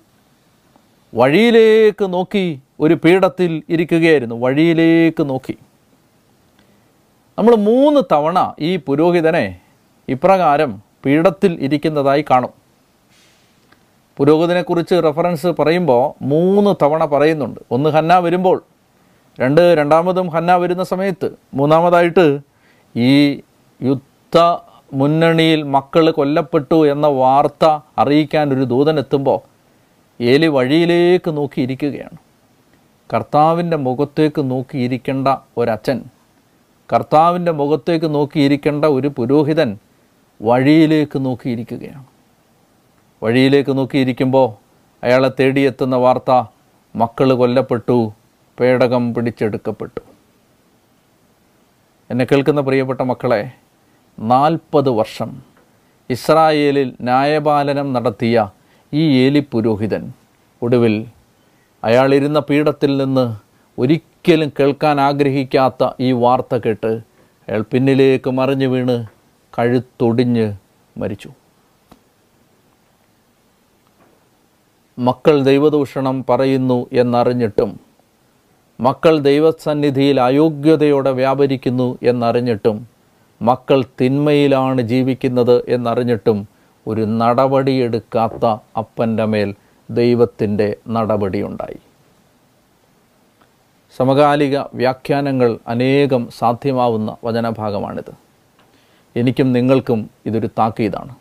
വഴിയിലേക്ക് 1.15 2.13
നോക്കി 2.13 2.59
ഒരു 2.79 2.93
പീഠത്തിൽ 2.93 3.63
ഇരിക്കുകയായിരുന്നു. 3.69 4.35
വഴിയിലേക്ക് 4.35 5.29
നോക്കി. 5.29 5.57
നമ്മൾ 7.37 7.55
മൂന്ന് 7.55 8.01
തവണ 8.11 8.53
ഈ 8.59 8.77
പുരോഹിതനെ 8.77 9.59
ഇപ്രകാരം 10.07 10.81
പീഠത്തിൽ 11.05 11.57
ഇരിക്കുന്നതായി 11.61 12.25
കാണും. 12.31 12.49
പുരോഹിതനെക്കുറിച്ച് 14.17 14.95
റെഫറൻസ് 15.03 15.47
പറയുമ്പോൾ 15.47 16.23
മൂന്ന് 16.23 16.75
തവണ 16.83 17.05
പറയുന്നുണ്ട്. 17.05 17.59
ഒന്ന് 17.71 17.89
ഹന്ന 17.89 18.19
വരുമ്പോൾ 18.19 18.63
രണ്ട് 19.39 19.61
രണ്ടാമതും 19.61 20.27
ഹന്ന 20.29 20.55
വരുന്ന 20.55 20.83
സമയത്ത് 20.83 21.31
മൂന്നാമതായിട്ട് 21.53 22.39
ഈ 22.95 23.41
യുദ്ധ 23.81 24.37
മുന്നണിയിൽ 24.93 25.63
മക്കൾ 25.63 26.11
കൊല്ലപ്പെട്ടു 26.11 26.87
എന്ന 26.87 27.07
വാർത്ത 27.07 27.79
അറിയിക്കാൻ 27.97 28.53
ഒരു 28.53 28.63
ദൂതനെത്തുമ്പോൾ 28.63 29.39
ഏലി 30.21 30.47
വഴിയിലേക്ക് 30.47 31.37
നോക്കിയിരിക്കുകയാണ് 31.37 32.17
കർത്താവിന്റെ 33.13 33.77
മുഖത്തേക്ക് 33.77 34.51
നോക്കിയിരിക്കേണ്ട 34.51 35.27
ഒരച്ഛൻ 35.57 36.03
കർത്താവിന്റെ 36.93 37.51
മുഖത്തേക്ക് 37.51 38.15
നോക്കിയിരിക്കേണ്ട 38.15 38.85
ഒരു 38.85 39.07
പുരോഹിതൻ 39.07 39.77
വഴിയിലേക്ക് 40.41 41.25
നോക്കിയിരിക്കുകയാണ്. 41.25 42.05
വഴിയിലേക്ക് 43.23 43.77
നോക്കിയിരിക്കുമ്പോൾ 43.77 44.63
അയാളെ 45.05 45.31
തേടിയെത്തുന്ന 45.39 45.95
വാർത്ത 45.95 46.43
മക്കൾ 46.95 47.33
കൊല്ലപ്പെട്ടു 47.33 48.13
പേടകം 48.59 49.13
പിടിച്ചെടുക്കപ്പെട്ടു. 49.13 49.99
എന്നെ 52.09 52.25
കേൾക്കുന്ന 52.25 52.61
പ്രിയപ്പെട്ട 52.61 53.01
മക്കളെ 53.01 53.51
നാൽപ്പത് 54.19 54.89
വർഷം 54.89 55.41
ഇസ്രായേലിൽ 56.09 56.93
ന്യായപാലനം 57.01 57.93
നടത്തിയ 57.93 58.49
ഈ 58.93 59.25
ഏലി 59.25 59.47
പുരോഹിതൻ 59.51 60.11
ഒടുവിൽ 60.61 61.05
അയാളിരുന്ന 61.83 62.39
പീഠത്തിൽ 62.39 62.97
നിന്ന് 62.97 63.42
ഒരിക്കലും 63.77 64.51
കേൾക്കാൻ 64.59 65.01
ആഗ്രഹിക്കാത്ത 65.01 65.83
ഈ 65.99 66.11
വാർത്ത 66.11 66.55
കേട്ട് 66.55 66.91
അയാൾ 67.47 67.61
പിന്നിലേക്ക് 67.61 68.29
മറിഞ്ഞു 68.29 68.67
വീണ് 68.67 69.05
കഴുത്തൊടിഞ്ഞ് 69.59 70.53
മരിച്ചു. 70.97 71.29
മക്കൾ 74.99 75.43
ദൈവദൂഷണം 75.43 76.25
പറയുന്നു 76.29 76.87
എന്നറിഞ്ഞിട്ടും 76.91 77.79
മക്കൾ 78.79 79.19
ദൈവസന്നിധിയിൽ 79.19 80.19
അയോഗ്യതയോടെ 80.21 81.11
വ്യാപരിക്കുന്നു 81.11 81.99
എന്നറിഞ്ഞിട്ടും 82.01 82.87
മക്കൾ 83.41 83.83
തിന്മയിലാണ് 84.01 84.81
ജീവിക്കുന്നത് 84.81 85.69
എന്നറിഞ്ഞിട്ടും 85.69 86.47
ഒരു 86.87 87.01
നടപടിയെടുക്കാത്ത 87.01 88.45
അപ്പന്റെ 88.77 89.25
മേൽ 89.25 89.49
ദൈവത്തിന്റെ 89.89 90.75
നടപടിയുണ്ടായി. 90.87 91.79
സമകാലിക 93.97 94.59
വ്യാഖ്യാനങ്ങൾ 94.73 95.59
അനേകം 95.67 96.29
സാധ്യമാവുന്ന 96.37 97.15
വചനഭാഗമാണിത്. 97.23 98.11
എനിക്കും 99.15 99.53
നിങ്ങൾക്കും 99.53 100.09
ഇതൊരു 100.25 100.47
താക്കീതാണ്. 100.47 101.15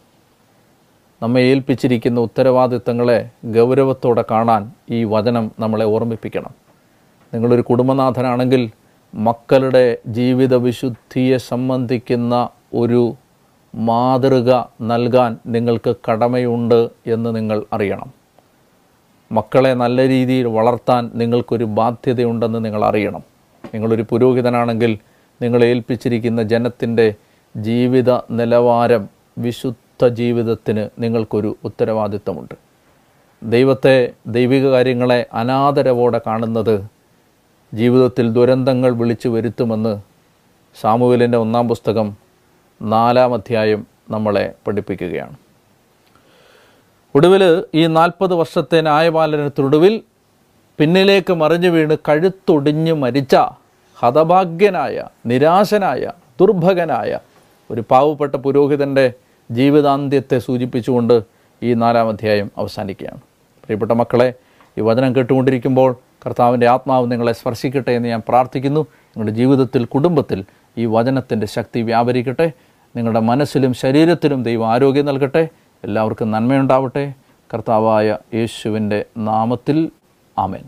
നമ്മെ 1.23 1.41
ഏൽപ്പിച്ചിരിക്കുന്ന 1.41 2.21
ഉത്തരവാദിത്തങ്ങളെ 2.21 3.31
ഗൗരവത്തോടെ 3.45 4.25
കാണാൻ 4.31 4.73
ഈ 4.91 5.05
വചനം 5.05 5.53
നമ്മളെ 5.59 5.85
ഓർമ്മിപ്പിക്കണം. 5.85 6.51
നിങ്ങളൊരു 7.35 7.63
കുടുംബനാഥനാണെങ്കിൽ 7.63 8.71
മക്കളുടെ 9.15 9.99
ജീവിത 10.07 10.55
വിശുദ്ധിയെ 10.55 11.37
സംബന്ധിക്കുന്ന 11.37 12.49
ഒരു 12.75 13.15
മാതൃക 13.75 14.55
നൽകാൻ 14.83 15.39
നിങ്ങൾക്ക് 15.47 15.95
കടമയുണ്ട് 16.11 16.91
എന്ന് 17.07 17.37
നിങ്ങൾ 17.37 17.65
അറിയണം. 17.73 18.22
മക്കളെ 19.33 19.75
നല്ല 19.75 20.09
രീതിയിൽ 20.09 20.47
വളർത്താൻ 20.47 21.11
നിങ്ങൾക്കൊരു 21.15 21.65
ബാധ്യതയുണ്ടെന്ന് 21.65 22.65
നിങ്ങൾ 22.65 22.85
അറിയണം. 22.85 23.23
നിങ്ങളൊരു 23.75 24.05
പുരോഹിതനാണെങ്കിൽ 24.11 24.99
നിങ്ങൾ 25.43 25.65
ഏൽപ്പിച്ചിരിക്കുന്ന 25.65 26.43
ജനത്തിന്റെ 26.43 27.15
ജീവിത 27.57 28.13
നിലവാരം 28.31 29.09
വിശുദ്ധ 29.39 30.09
ജീവിതത്തിന് 30.09 30.89
നിങ്ങൾക്കൊരു 30.99 31.57
ഉത്തരവാദിത്തമുണ്ട്. 31.65 32.55
ദൈവത്തെ 33.43 34.13
ദൈവിക 34.27 34.69
കാര്യങ്ങളെ 34.69 35.27
അനാദരവോടെ 35.33 36.21
കാണുന്നത് 36.27 36.85
ജീവിതത്തിൽ 37.75 38.33
ദുരന്തങ്ങൾ 38.33 38.91
വിളിച്ചു 38.91 39.29
വരുത്തുമെന്ന് 39.29 40.01
സാമുവേലിന്റെ 40.81 41.39
ഒന്നാം 41.39 41.69
പുസ്തകം 41.69 42.17
നാലാം 42.83 43.35
അധ്യായം 43.35 43.87
നമ്മളെ 44.11 44.53
പഠിപ്പിക്കുകയാണ്. 44.67 45.37
ഒടുവിൽ 47.15 47.65
ഈ 47.75 47.87
നാൽപ്പത് 47.87 48.35
വർഷത്തെ 48.35 48.81
ന്യായപാലനത്തിനൊടുവിൽ 48.81 50.01
പിന്നിലേക്ക് 50.79 51.33
മറിഞ്ഞു 51.33 51.69
വീണ് 51.69 51.97
കഴുത്തൊടിഞ്ഞ് 52.09 52.93
മരിച്ച 52.93 53.37
ഹതഭാഗ്യനായ 54.03 55.05
നിരാശനായ 55.27 56.13
ദുർഭകനായ 56.41 57.19
ഒരു 57.71 57.83
പാവപ്പെട്ട 57.91 58.35
പുരോഹിതന്റെ 58.35 59.13
ജീവിതാന്ത്യത്തെ 59.51 60.39
സൂചിപ്പിച്ചുകൊണ്ട് 60.39 61.23
ഈ 61.63 61.75
നാലാം 61.75 62.09
അധ്യായം 62.09 62.51
അവസാനിക്കുകയാണ്. 62.59 63.21
പ്രിയപ്പെട്ട 63.65 63.93
മക്കളെ 63.93 64.35
ഈ 64.79 64.81
വചനം 64.81 65.17
കേട്ടുകൊണ്ടിരിക്കുമ്പോൾ 65.17 65.97
കർത്താവിന്റെ 66.27 66.69
ആത്മാവ് 66.69 67.13
നിങ്ങളെ 67.13 67.33
സ്പർശിക്കട്ടെ 67.33 67.91
എന്ന് 67.91 68.09
ഞാൻ 68.09 68.23
പ്രാർത്ഥിക്കുന്നു. 68.29 68.81
നിങ്ങളുടെ 68.81 69.33
ജീവിതത്തിൽ 69.33 69.85
കുടുംബത്തിൽ 69.85 70.45
ഈ 70.79 70.85
വചനത്തിന്റെ 70.87 71.47
ശക്തി 71.47 71.83
വ്യാപരിക്കട്ടെ. 71.83 72.53
നിങ്ങളുടെ 72.97 73.21
മനസ്സിലും 73.21 73.75
ശരീരത്തിലും 73.75 74.43
ദൈവം 74.43 74.69
ആരോഗ്യം 74.73 75.07
നൽകട്ടെ. 75.07 75.49
എല്ലാവർക്കും 75.85 76.31
നന്മയുണ്ടാവട്ടെ. 76.31 77.15
കർത്താവായ 77.55 78.19
യേശുവിന്റെ 78.35 79.05
നാമത്തിൽ 79.17 79.91
ആമേൻ. 80.39 80.65